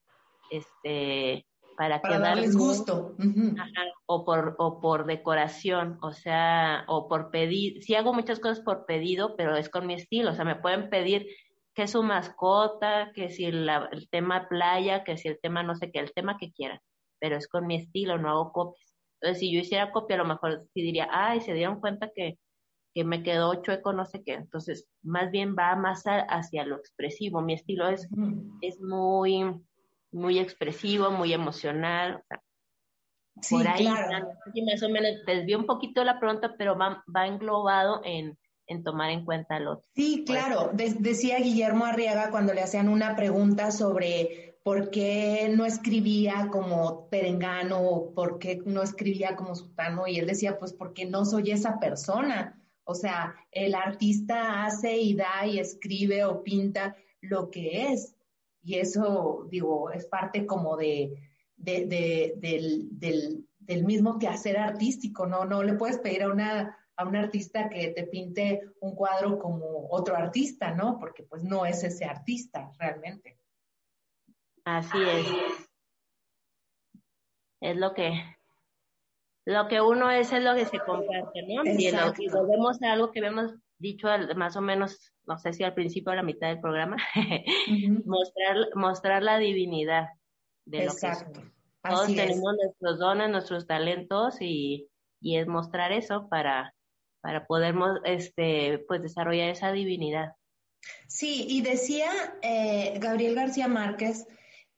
[0.51, 1.45] este
[1.81, 3.55] para, para quedar darles gusto uh -huh.
[3.59, 8.61] Ajá, o por o por decoración o sea o por pedir sí hago muchas cosas
[8.61, 11.27] por pedido pero es con mi estilo o sea me pueden pedir
[11.75, 13.69] que su mascota, que si el
[14.11, 16.81] tema playa, que si el tema no sé qué, el tema que quieran,
[17.21, 18.95] pero es con mi estilo, no hago copias.
[19.21, 22.39] Entonces, si yo hiciera copia, a lo mejor sí diría, ay, se dieron cuenta que,
[22.95, 24.35] que me quedó chueco, no sé qué.
[24.35, 27.43] Entonces, más bien va más hacia lo expresivo.
[27.43, 28.09] Mi estilo es,
[28.63, 29.45] es muy,
[30.13, 32.23] muy expresivo, muy emocional.
[33.41, 34.29] sí, por ahí, claro.
[34.67, 39.11] más o menos desvió un poquito la pregunta, pero va, va englobado en, en tomar
[39.11, 39.85] en cuenta lo otro.
[39.95, 40.71] Sí, claro.
[40.73, 47.81] decía Guillermo Arriaga cuando le hacían una pregunta sobre por qué no escribía como Perengano
[47.81, 51.79] o por qué no escribía como Sutano, y él decía, pues porque no soy esa
[51.79, 52.57] persona.
[52.85, 58.17] O sea, el artista hace y da y escribe o pinta lo que es.
[58.63, 61.15] Y eso, digo, es parte como de,
[61.57, 65.45] de, del, del, del mismo quehacer artístico, ¿no?
[65.45, 69.89] No le puedes pedir a una a un artista que te pinte un cuadro como
[69.89, 70.99] otro artista, ¿no?
[70.99, 73.39] Porque pues no es ese artista realmente.
[74.65, 75.27] Así es.
[77.63, 78.13] Es lo que
[79.47, 81.65] lo que uno es es lo que se comparte, ¿no?
[81.65, 81.91] Y,
[82.29, 86.13] volvemos a algo que habíamos dicho más o menos, no sé si al principio o
[86.13, 86.97] a la mitad del programa,
[88.05, 90.09] mostrar, mostrar la divinidad
[90.67, 91.41] de Exacto.
[91.41, 94.89] lo que Todos tenemos nuestros dones, nuestros talentos y,
[95.21, 96.75] y es mostrar eso para,
[97.23, 97.75] para poder
[98.05, 100.35] este, pues, desarrollar esa divinidad.
[101.07, 102.11] Sí, y decía
[102.43, 104.27] eh, Gabriel García Márquez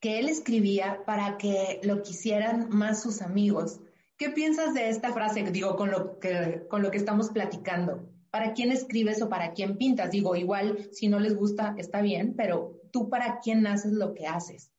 [0.00, 3.80] que él escribía para que lo quisieran más sus amigos.
[4.16, 5.42] ¿Qué piensas de esta frase?
[5.50, 8.11] Digo, con lo que, con lo que estamos platicando.
[8.32, 10.10] ¿Para quién escribes o para quién pintas?
[10.10, 14.26] Digo, igual si no les gusta, está bien, pero tú para quién haces lo que
[14.26, 14.72] haces.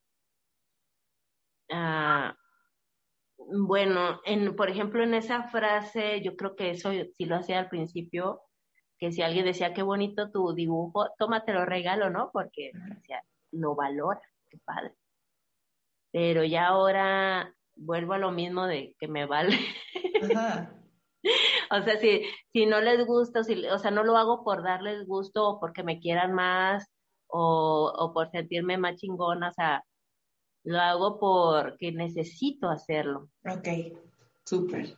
[1.71, 2.35] Ah,
[3.37, 7.69] bueno, en, por ejemplo, en esa frase, yo creo que eso sí lo hacía al
[7.69, 8.41] principio,
[8.97, 12.31] que si alguien decía, qué bonito tu dibujo, tómatelo regalo, ¿no?
[12.33, 12.71] Porque
[13.51, 14.95] lo valora, qué padre.
[16.11, 19.59] Pero ya ahora vuelvo a lo mismo de que me vale.
[21.71, 22.21] o sea, si,
[22.51, 25.83] si no les gusta, si, o sea, no lo hago por darles gusto o porque
[25.83, 26.87] me quieran más
[27.27, 29.83] o, o por sentirme más chingona, o sea,
[30.63, 33.29] lo hago porque necesito hacerlo.
[33.45, 33.97] Ok,
[34.45, 34.97] súper.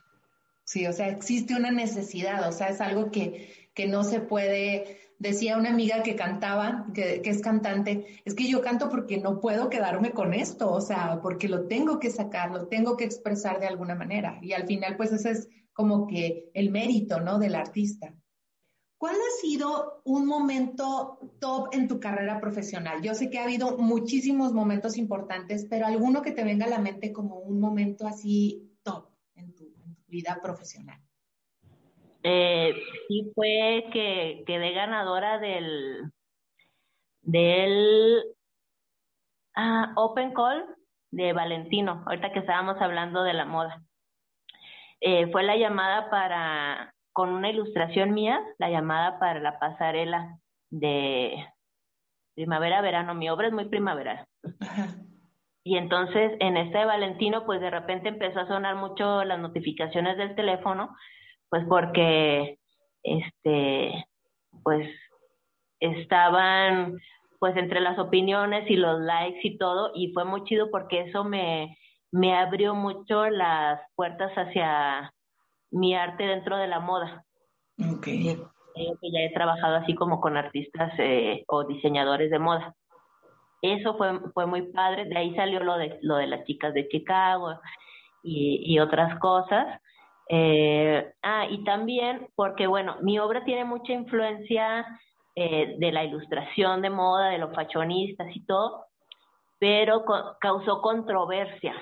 [0.64, 4.98] Sí, o sea, existe una necesidad, o sea, es algo que, que no se puede.
[5.18, 9.40] Decía una amiga que cantaba, que, que, es cantante, es que yo canto porque no
[9.40, 13.60] puedo quedarme con esto, o sea, porque lo tengo que sacar, lo tengo que expresar
[13.60, 14.38] de alguna manera.
[14.42, 17.38] Y al final, pues ese es como que el mérito, ¿no?
[17.38, 18.14] Del artista.
[18.96, 23.02] ¿Cuál ha sido un momento top en tu carrera profesional?
[23.02, 26.78] Yo sé que ha habido muchísimos momentos importantes, pero alguno que te venga a la
[26.78, 29.66] mente como un momento así top en tu,
[30.08, 30.98] vida profesional.
[32.22, 32.72] Eh,
[33.06, 36.10] sí fue que quedé ganadora del
[39.54, 40.64] ah, Open Call
[41.10, 43.85] de Valentino, ahorita que estábamos hablando de la moda.
[45.00, 50.38] Eh, fue la llamada para con una ilustración mía, la llamada para la pasarela
[50.70, 51.46] de
[52.34, 53.14] primavera-verano.
[53.14, 54.26] Mi obra es muy primaveral.
[55.68, 60.16] Y entonces en este de Valentino, pues de repente empezó a sonar mucho las notificaciones
[60.16, 60.94] del teléfono,
[61.48, 62.60] pues porque,
[63.02, 64.06] este,
[64.62, 64.88] pues
[65.80, 66.96] estaban
[67.40, 71.24] pues entre las opiniones y los likes y todo, y fue muy chido porque eso
[71.24, 71.76] me,
[72.16, 75.12] me abrió mucho las puertas hacia
[75.70, 77.26] mi arte dentro de la moda.
[77.78, 78.38] Okay.
[78.74, 82.74] que ya he trabajado así como con artistas eh, o diseñadores de moda.
[83.60, 86.88] Eso fue, fue muy padre, de ahí salió lo de, lo de las chicas de
[86.88, 87.60] Chicago
[88.22, 89.78] y, y otras cosas.
[90.30, 94.86] Eh, ah, y también porque, bueno, mi obra tiene mucha influencia
[95.34, 98.86] eh, de la ilustración de moda, de los fashionistas y todo,
[99.58, 100.02] pero
[100.40, 101.74] causó controversia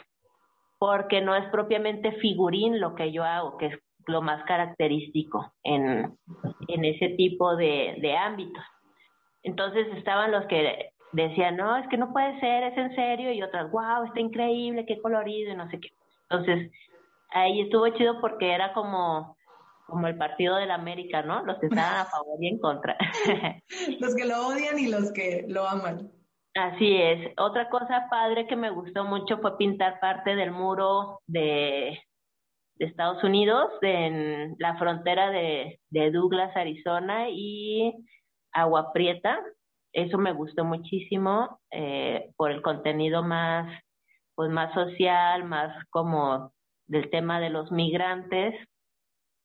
[0.85, 6.15] porque no es propiamente figurín lo que yo hago, que es lo más característico en,
[6.69, 8.62] ese tipo de, de ámbitos.
[9.43, 13.43] Entonces estaban los que decían, no, es que no puede ser, es en serio, y
[13.43, 15.89] otras, wow, está increíble, qué colorido, y no sé qué.
[16.28, 16.70] Entonces,
[17.31, 19.39] ahí estuvo chido porque era como,
[19.86, 21.47] como el partido de la América, ¿no?
[21.47, 22.94] Los que estaban a favor y en contra.
[24.01, 26.11] los que lo odian y los que lo aman.
[26.55, 27.33] Así es.
[27.37, 31.99] Otra cosa padre que me gustó mucho fue pintar parte del muro de,
[32.79, 35.81] Estados Unidos, en la frontera de,
[36.13, 37.93] Douglas, Arizona y
[38.53, 39.39] Agua Prieta.
[39.93, 43.81] Eso me gustó muchísimo eh, por el contenido más,
[44.35, 46.53] pues más social, más como
[46.87, 48.55] del tema de los migrantes.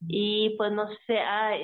[0.08, 1.56] Y pues no sé, ah,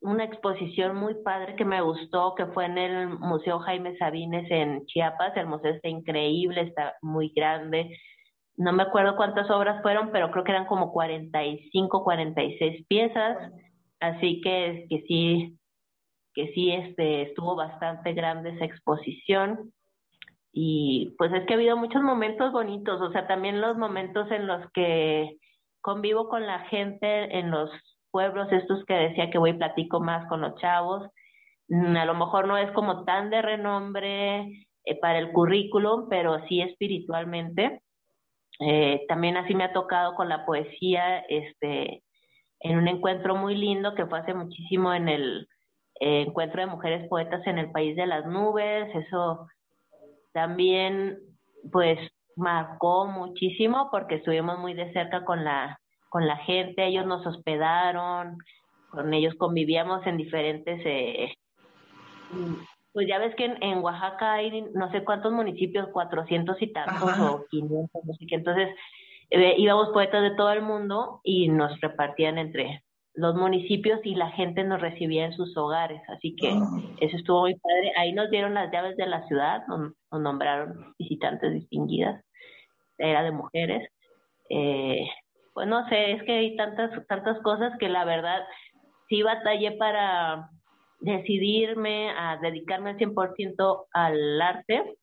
[0.00, 4.86] una exposición muy padre que me gustó, que fue en el Museo Jaime Sabines en
[4.86, 5.36] Chiapas.
[5.36, 7.96] El museo está increíble, está muy grande.
[8.56, 13.52] No me acuerdo cuántas obras fueron, pero creo que eran como 45, 46 piezas.
[14.00, 15.58] Así que, que sí,
[16.34, 19.72] que sí este, estuvo bastante grande esa exposición.
[20.52, 24.46] Y pues es que ha habido muchos momentos bonitos, o sea, también los momentos en
[24.46, 25.36] los que
[25.80, 27.70] convivo con la gente en los
[28.10, 31.08] pueblos estos que decía que voy y platico más con los chavos.
[31.68, 36.44] Mm, a lo mejor no es como tan de renombre eh, para el currículum, pero
[36.46, 37.82] sí espiritualmente.
[38.60, 42.02] Eh, también así me ha tocado con la poesía, este,
[42.60, 45.48] en un encuentro muy lindo que fue hace muchísimo en el
[46.00, 48.94] eh, encuentro de mujeres poetas en el país de las nubes.
[48.94, 49.48] Eso
[50.32, 51.18] también,
[51.72, 51.98] pues,
[52.36, 55.79] marcó muchísimo porque estuvimos muy de cerca con la
[56.10, 58.36] con la gente, ellos nos hospedaron,
[58.90, 61.32] con ellos convivíamos en diferentes, eh,
[62.92, 67.46] pues ya ves que en, Oaxaca hay no sé cuántos municipios, 400 y tantos o
[67.48, 68.68] 500, no sé qué, entonces
[69.30, 72.82] eh, íbamos poetas de todo el mundo y nos repartían entre
[73.14, 76.80] los municipios y la gente nos recibía en sus hogares, así que ah.
[77.00, 77.92] eso estuvo muy padre.
[77.96, 82.24] Ahí nos dieron las llaves de la ciudad, nos, nos nombraron visitantes distinguidas,
[82.98, 83.88] era de mujeres.
[84.48, 85.06] Eh,
[85.52, 88.40] pues no sé, es que hay tantas, tantas cosas que la verdad
[89.08, 90.50] sí batallé para
[91.00, 94.96] decidirme a dedicarme al 100% al arte,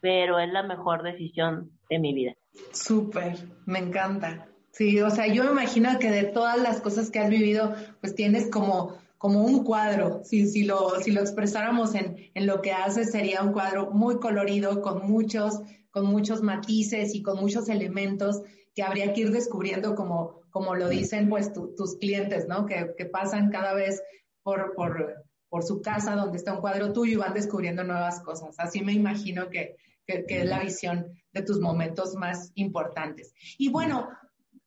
[0.00, 2.34] pero es la mejor decisión de mi vida.
[2.72, 3.36] Súper,
[3.66, 4.48] me encanta.
[4.72, 8.14] Sí, o sea, yo me imagino que de todas las cosas que has vivido, pues
[8.14, 10.22] tienes como, como un cuadro.
[10.24, 14.18] Si, si, lo, si lo expresáramos en, en lo que haces, sería un cuadro muy
[14.18, 15.60] colorido, con muchos,
[15.90, 18.42] con muchos matices y con muchos elementos
[18.78, 22.64] que habría que ir descubriendo como, como lo dicen pues tus clientes, ¿no?
[22.64, 24.00] Que, que pasan cada vez
[24.44, 28.54] por, por, por, su casa donde está un cuadro tuyo y van descubriendo nuevas cosas.
[28.56, 29.74] Así me imagino que,
[30.06, 33.34] que, es la visión de tus momentos más importantes.
[33.58, 34.10] Y bueno,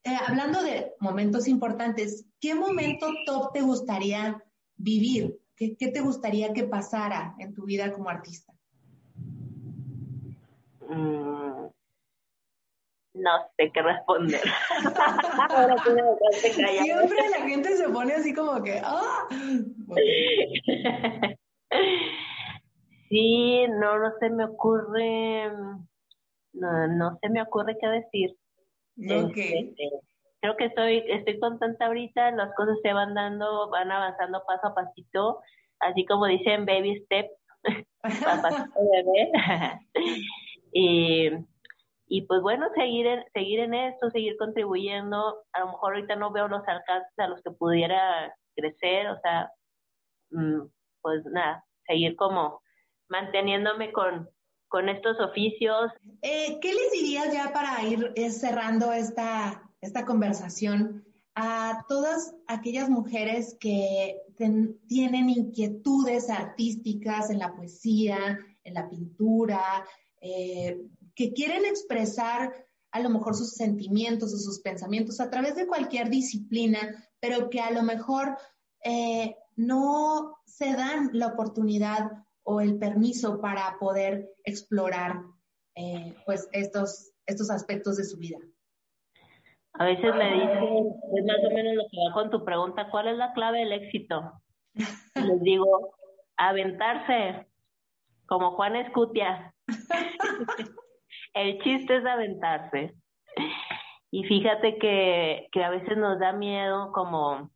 [0.03, 4.43] eh, hablando de momentos importantes, ¿qué momento top te gustaría
[4.75, 5.39] vivir?
[5.55, 8.51] ¿Qué, ¿Qué, te gustaría que pasara en tu vida como artista?
[10.89, 11.50] Mm,
[13.13, 14.41] no sé qué responder.
[16.39, 19.27] Siempre la gente se pone así como que, ¡ah!
[23.09, 25.51] Sí, no, no se me ocurre,
[26.53, 28.35] no, no se me ocurre qué decir.
[28.97, 29.69] Okay.
[29.69, 29.89] Este,
[30.41, 34.75] creo que estoy, estoy contenta ahorita, las cosas se van dando, van avanzando paso a
[34.75, 35.41] pasito,
[35.79, 37.29] así como dicen baby step,
[38.01, 39.31] pasito bebé.
[40.73, 41.29] y
[42.13, 45.45] y pues bueno, seguir en, seguir en esto, seguir contribuyendo.
[45.53, 49.49] A lo mejor ahorita no veo los alcances a los que pudiera crecer, o sea,
[50.31, 50.67] mm,
[51.01, 52.61] pues nada, seguir como
[53.07, 54.29] manteniéndome con,
[54.67, 55.89] con estos oficios.
[56.21, 61.05] Eh, ¿Qué les dirías ya para ir eh, cerrando esta, esta conversación
[61.35, 69.85] a todas aquellas mujeres que tienen inquietudes artísticas en la poesía, en la pintura,
[70.19, 70.77] eh,
[71.15, 72.53] que quieren expresar
[72.91, 76.79] a lo mejor sus sentimientos o sus pensamientos a través de cualquier disciplina,
[77.19, 78.37] pero que a lo mejor
[78.83, 82.11] eh, no se dan la oportunidad
[82.43, 85.21] o el permiso para poder explorar
[85.75, 88.39] eh, pues estos, estos aspectos de su vida.
[89.73, 93.07] A veces me dicen, es más o menos lo que va con tu pregunta, ¿cuál
[93.07, 94.33] es la clave del éxito?
[94.73, 95.95] Les digo,
[96.35, 97.47] aventarse,
[98.25, 99.53] como Juan Escutia.
[101.33, 102.93] El chiste es aventarse.
[104.11, 107.51] Y fíjate que, que a veces nos da miedo como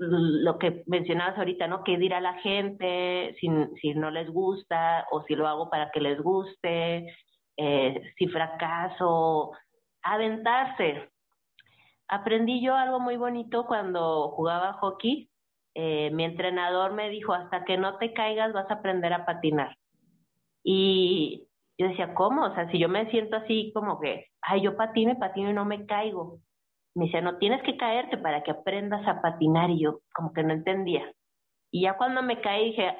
[0.00, 1.84] lo que mencionabas ahorita, ¿no?
[1.84, 3.48] ¿Qué dirá la gente si,
[3.80, 7.14] si no les gusta o si lo hago para que les guste?
[7.56, 9.52] Eh, si fracaso,
[10.02, 11.10] aventarse.
[12.08, 15.28] Aprendí yo algo muy bonito cuando jugaba hockey.
[15.74, 19.76] Eh, mi entrenador me dijo, hasta que no te caigas vas a aprender a patinar.
[20.64, 21.49] Y
[21.80, 22.44] yo decía, ¿cómo?
[22.44, 25.64] O sea, si yo me siento así como que, ay, yo patino patino y no
[25.64, 26.38] me caigo.
[26.94, 29.70] Me decía, no tienes que caerte para que aprendas a patinar.
[29.70, 31.10] Y yo como que no entendía.
[31.70, 32.94] Y ya cuando me caí dije,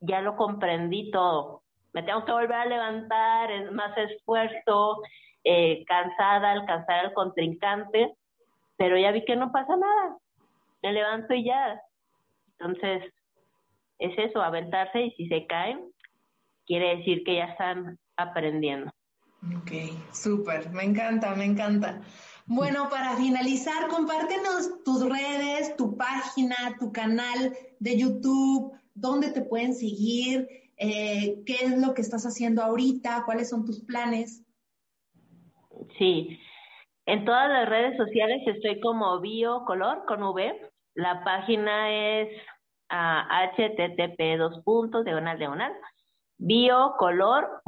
[0.00, 1.62] ya lo comprendí todo.
[1.92, 5.00] Me tengo que volver a levantar, es más esfuerzo,
[5.44, 8.16] eh, cansada, alcanzar al contrincante,
[8.76, 10.16] pero ya vi que no pasa nada.
[10.82, 11.80] Me levanto y ya.
[12.58, 13.14] Entonces,
[14.00, 15.88] es eso, aventarse y si se caen,
[16.66, 18.90] quiere decir que ya están aprendiendo.
[19.58, 19.70] Ok,
[20.12, 22.00] súper, me encanta, me encanta.
[22.46, 29.74] Bueno, para finalizar, compártenos tus redes, tu página, tu canal de YouTube, dónde te pueden
[29.74, 34.44] seguir, eh, qué es lo que estás haciendo ahorita, cuáles son tus planes.
[35.98, 36.38] Sí,
[37.06, 40.70] en todas las redes sociales estoy como Biocolor con V.
[40.94, 42.28] La página es
[42.88, 45.72] http dos puntos diagonal diagonal
[46.38, 47.64] biocolor.mx.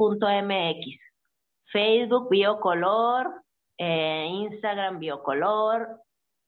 [1.71, 3.43] Facebook Biocolor,
[3.77, 5.99] eh, Instagram Biocolor,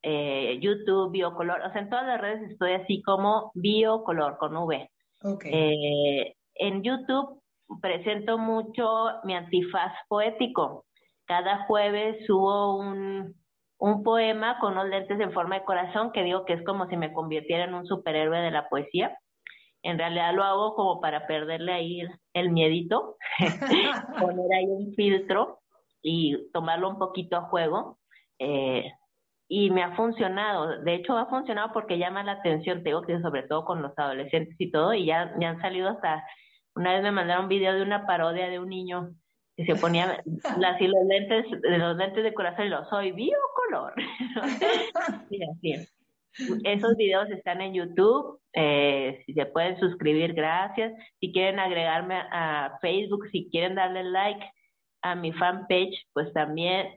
[0.01, 4.89] eh, YouTube Biocolor, o sea, en todas las redes estoy así como Biocolor con V.
[5.45, 7.41] Eh, en YouTube
[7.81, 8.85] presento mucho
[9.23, 10.85] mi antifaz poético.
[11.25, 13.35] Cada jueves subo un,
[13.77, 16.97] un poema con unos lentes en forma de corazón que digo que es como si
[16.97, 19.17] me convirtiera en un superhéroe de la poesía.
[19.83, 22.01] En realidad lo hago como para perderle ahí
[22.33, 23.17] el miedito,
[24.19, 25.59] poner ahí un filtro
[26.01, 27.97] y tomarlo un poquito a juego.
[28.39, 28.91] Eh,
[29.47, 30.81] y me ha funcionado.
[30.81, 34.55] De hecho, ha funcionado porque llama la atención, tengo que sobre todo con los adolescentes
[34.57, 36.23] y todo, y ya, ya han salido hasta,
[36.73, 39.09] una vez me mandaron un video de una parodia de un niño
[39.57, 40.23] que se ponía
[40.65, 43.93] así los lentes, los lentes de corazón y lo soy biocolor.
[45.29, 45.75] Mira, sí.
[46.63, 50.93] Esos videos están en YouTube, eh, si se pueden suscribir, gracias.
[51.19, 54.45] Si quieren agregarme a Facebook, si quieren darle like
[55.01, 56.87] a mi fanpage, pues también,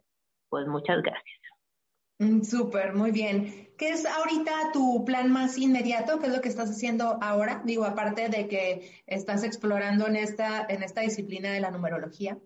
[0.48, 1.40] pues muchas gracias.
[2.18, 3.68] Mm, súper, muy bien.
[3.76, 6.20] ¿Qué es ahorita tu plan más inmediato?
[6.20, 7.62] ¿Qué es lo que estás haciendo ahora?
[7.64, 12.38] Digo, aparte de que estás explorando en esta, en esta disciplina de la numerología.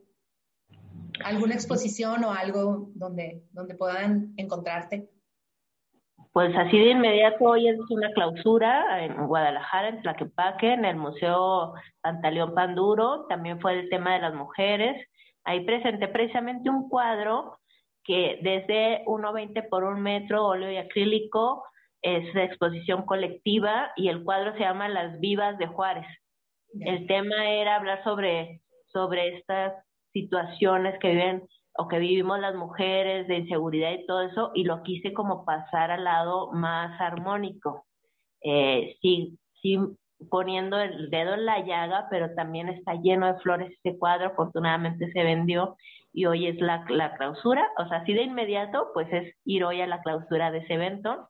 [1.23, 5.11] ¿Alguna exposición o algo donde, donde puedan encontrarte?
[6.33, 11.75] Pues así de inmediato hoy es una clausura en Guadalajara, en Tlaquepaque, en el Museo
[12.01, 13.27] Pantaleón Panduro.
[13.29, 15.09] También fue el tema de las mujeres.
[15.45, 17.59] Ahí presenté precisamente un cuadro
[18.05, 21.65] que desde 1,20 por un metro, óleo y acrílico,
[22.03, 26.07] es de exposición colectiva y el cuadro se llama Las Vivas de Juárez.
[26.81, 28.61] El tema era hablar sobre,
[28.93, 29.73] sobre estas
[30.13, 31.49] situaciones que viven
[31.79, 35.93] o que vivimos las mujeres de inseguridad y todo eso, y lo quise como pasar
[35.93, 37.87] al lado más armónico.
[38.43, 39.79] Eh, sí, sí
[40.29, 45.13] poniendo el dedo en la llaga, pero también está lleno de flores este cuadro, afortunadamente
[45.13, 45.77] se vendió
[46.13, 49.81] y hoy es la, la clausura, o sea, así de inmediato, pues es ir hoy
[49.81, 51.29] a la clausura de ese evento.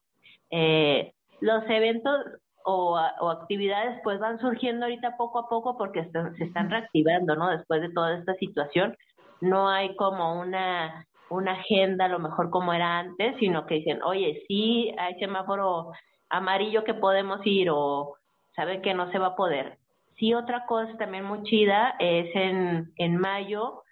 [0.51, 1.13] Eh,
[1.43, 2.25] los eventos
[2.65, 7.51] o, o, actividades pues van surgiendo ahorita poco a poco porque se están reactivando, ¿no?
[7.51, 8.97] Después de toda esta situación,
[9.41, 14.03] no hay como una, una agenda a lo mejor como era antes, sino que dicen,
[14.03, 15.93] oye, sí, hay semáforo
[16.31, 18.17] amarillo que podemos ir o
[18.55, 19.79] sabe que no se va a poder.
[20.17, 23.85] Sí, otra cosa también muy chida es en, en mayo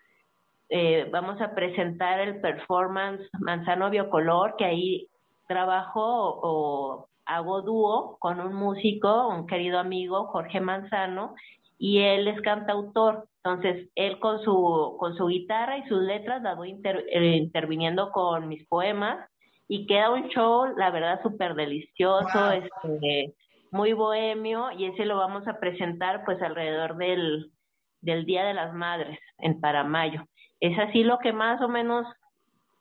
[0.69, 5.09] eh, vamos a presentar el performance Manzano Biocolor, que ahí
[5.47, 6.01] trabajo
[6.43, 11.35] o, hago dúo con un músico, un querido amigo, Jorge Manzano,
[11.79, 13.29] y él es cantautor.
[13.45, 18.49] Entonces, él con su, con su guitarra y sus letras la voy eh, interviniendo con
[18.49, 19.29] mis poemas
[19.69, 22.51] y queda un show, la verdad, súper delicioso.
[22.53, 23.35] Este,
[23.71, 27.53] muy bohemio y ese lo vamos a presentar pues alrededor del,
[28.01, 30.25] del Día de las Madres, en para mayo.
[30.61, 32.07] Es así lo que más o menos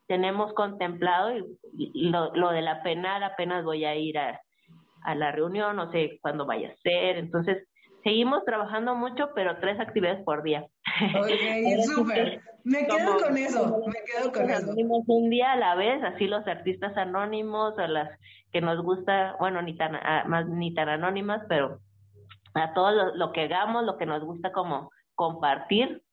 [0.07, 1.35] tenemos contemplado
[1.77, 4.39] y lo, lo de la penal apenas voy a ir a,
[5.01, 7.67] a la reunión, no sé cuándo vaya a ser, entonces
[8.05, 10.65] seguimos trabajando mucho, pero tres actividades por día.
[11.17, 11.27] Ok,
[11.95, 12.41] súper.
[12.63, 14.73] Me quedo con eso, me quedo con eso.
[15.07, 18.09] Un día a la vez, así los artistas anónimos, o las
[18.51, 19.93] que nos gusta, bueno, ni tan,
[20.27, 21.79] más, ni tan anónimas, pero
[22.53, 26.03] a todo lo, que hagamos, lo que nos gusta como compartir,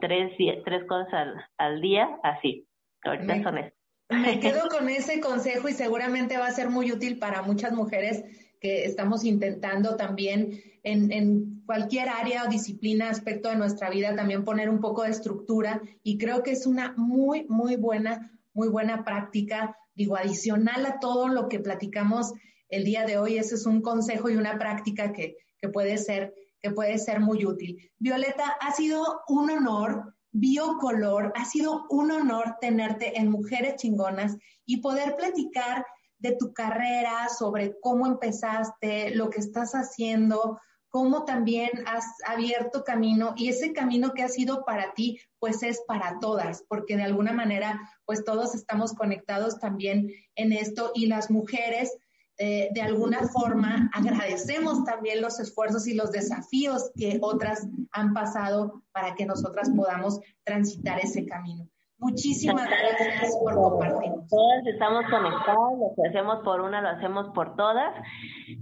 [0.00, 0.32] tres,
[0.64, 2.66] tres cosas al, al día, así.
[3.02, 3.74] Ahorita me, son esas.
[4.10, 8.24] Me quedo con ese consejo y seguramente va a ser muy útil para muchas mujeres
[8.60, 14.68] que estamos intentando también en, cualquier área o disciplina, aspecto de nuestra vida, también poner
[14.68, 19.76] un poco de estructura y creo que es una muy, muy buena, muy buena práctica
[19.94, 22.32] Digo, adicional a todo lo que platicamos
[22.70, 26.32] el día de hoy, ese es un consejo y una práctica que, que puede ser
[26.62, 27.90] que puede ser muy útil.
[27.98, 34.78] Violeta, ha sido un honor, Biocolor, ha sido un honor tenerte en Mujeres Chingonas y
[34.78, 35.84] poder platicar
[36.20, 40.60] de tu carrera, sobre cómo empezaste, lo que estás haciendo,
[40.90, 45.80] cómo también has abierto camino y ese camino que ha sido para ti, pues es
[45.86, 51.30] para todas, porque de alguna manera, pues todos estamos conectados también en esto y las
[51.30, 51.96] mujeres,
[52.38, 58.82] eh, de alguna forma, agradecemos también los esfuerzos y los desafíos que otras han pasado
[58.92, 61.68] para que nosotras podamos transitar ese camino.
[62.00, 64.10] Muchísimas gracias por compartir.
[64.30, 67.94] Todas estamos conectadas, lo que hacemos por una lo hacemos por todas.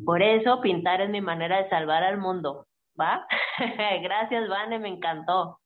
[0.05, 2.67] Por eso pintar es mi manera de salvar al mundo,
[3.01, 3.25] ¿va?
[4.03, 5.61] gracias, Vane, me encantó.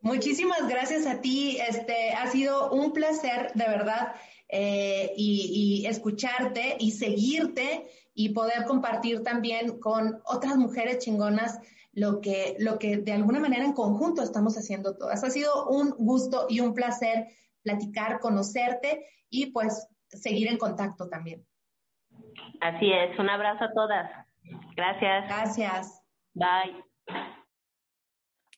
[0.00, 1.58] Muchísimas gracias a ti.
[1.68, 4.14] Este ha sido un placer, de verdad,
[4.48, 11.60] eh, y, y escucharte y seguirte y poder compartir también con otras mujeres chingonas
[11.96, 15.24] lo que, lo que de alguna manera en conjunto estamos haciendo todas.
[15.24, 17.28] Ha sido un gusto y un placer
[17.62, 21.46] platicar, conocerte y pues seguir en contacto también.
[22.60, 24.10] Así es, un abrazo a todas.
[24.76, 25.26] Gracias.
[25.26, 26.02] Gracias.
[26.34, 26.84] Bye.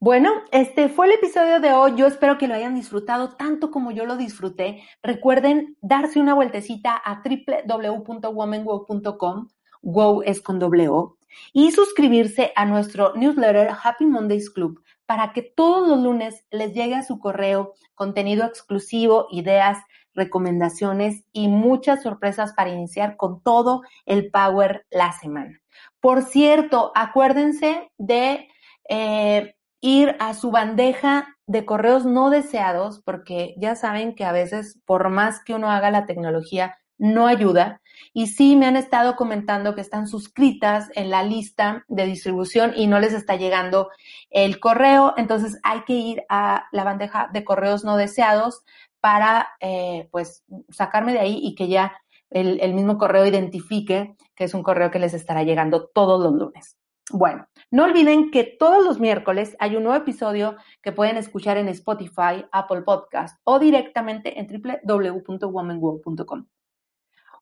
[0.01, 1.94] Bueno, este fue el episodio de hoy.
[1.97, 4.82] Yo espero que lo hayan disfrutado tanto como yo lo disfruté.
[5.01, 9.48] Recuerden darse una vueltecita a www.womanwow.com.
[9.82, 11.18] Wow es con doble O
[11.52, 16.94] y suscribirse a nuestro newsletter Happy Mondays Club para que todos los lunes les llegue
[16.94, 19.78] a su correo contenido exclusivo, ideas,
[20.14, 25.60] recomendaciones y muchas sorpresas para iniciar con todo el power la semana.
[26.00, 28.48] Por cierto, acuérdense de
[28.88, 34.80] eh, ir a su bandeja de correos no deseados, porque ya saben que a veces,
[34.84, 37.80] por más que uno haga la tecnología, no ayuda.
[38.12, 42.87] Y sí me han estado comentando que están suscritas en la lista de distribución y
[42.87, 43.91] no les está llegando
[44.31, 45.15] el correo.
[45.16, 48.65] Entonces hay que ir a la bandeja de correos no deseados
[49.01, 51.93] para eh, pues sacarme de ahí y que ya
[52.31, 56.77] el, mismo correo identifique que es un correo que les estará llegando todos los lunes.
[57.11, 61.69] Bueno, no olviden que todos los miércoles hay un nuevo episodio que pueden escuchar en
[61.69, 66.47] Spotify, Apple Podcast o directamente en www.womanworld.com.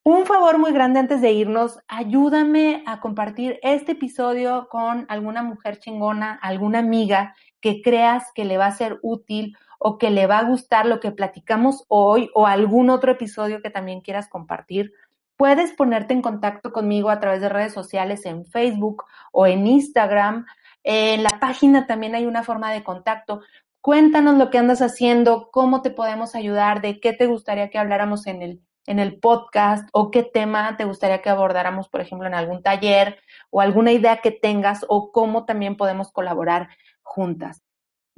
[0.09, 5.81] Un favor muy grande antes de irnos, ayúdame a compartir este episodio con alguna mujer
[5.81, 10.39] chingona, alguna amiga que creas que le va a ser útil o que le va
[10.39, 14.93] a gustar lo que platicamos hoy o algún otro episodio que también quieras compartir.
[15.37, 20.47] Puedes ponerte en contacto conmigo a través de redes sociales en Facebook o en Instagram.
[20.85, 23.41] En la página también hay una forma de contacto.
[23.81, 28.29] Cuéntanos lo que andas haciendo, cómo te podemos ayudar, de qué te gustaría que habláramos
[28.29, 32.35] en el en el podcast o qué tema te gustaría que abordáramos, por ejemplo, en
[32.35, 33.19] algún taller
[33.51, 36.69] o alguna idea que tengas o cómo también podemos colaborar
[37.03, 37.63] juntas.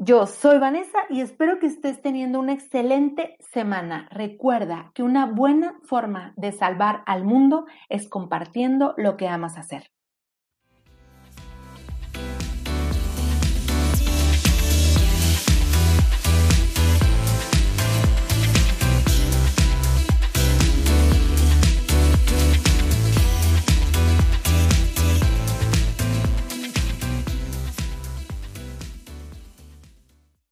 [0.01, 4.09] Yo soy Vanessa y espero que estés teniendo una excelente semana.
[4.13, 9.91] Recuerda que una buena forma de salvar al mundo es compartiendo lo que amas hacer.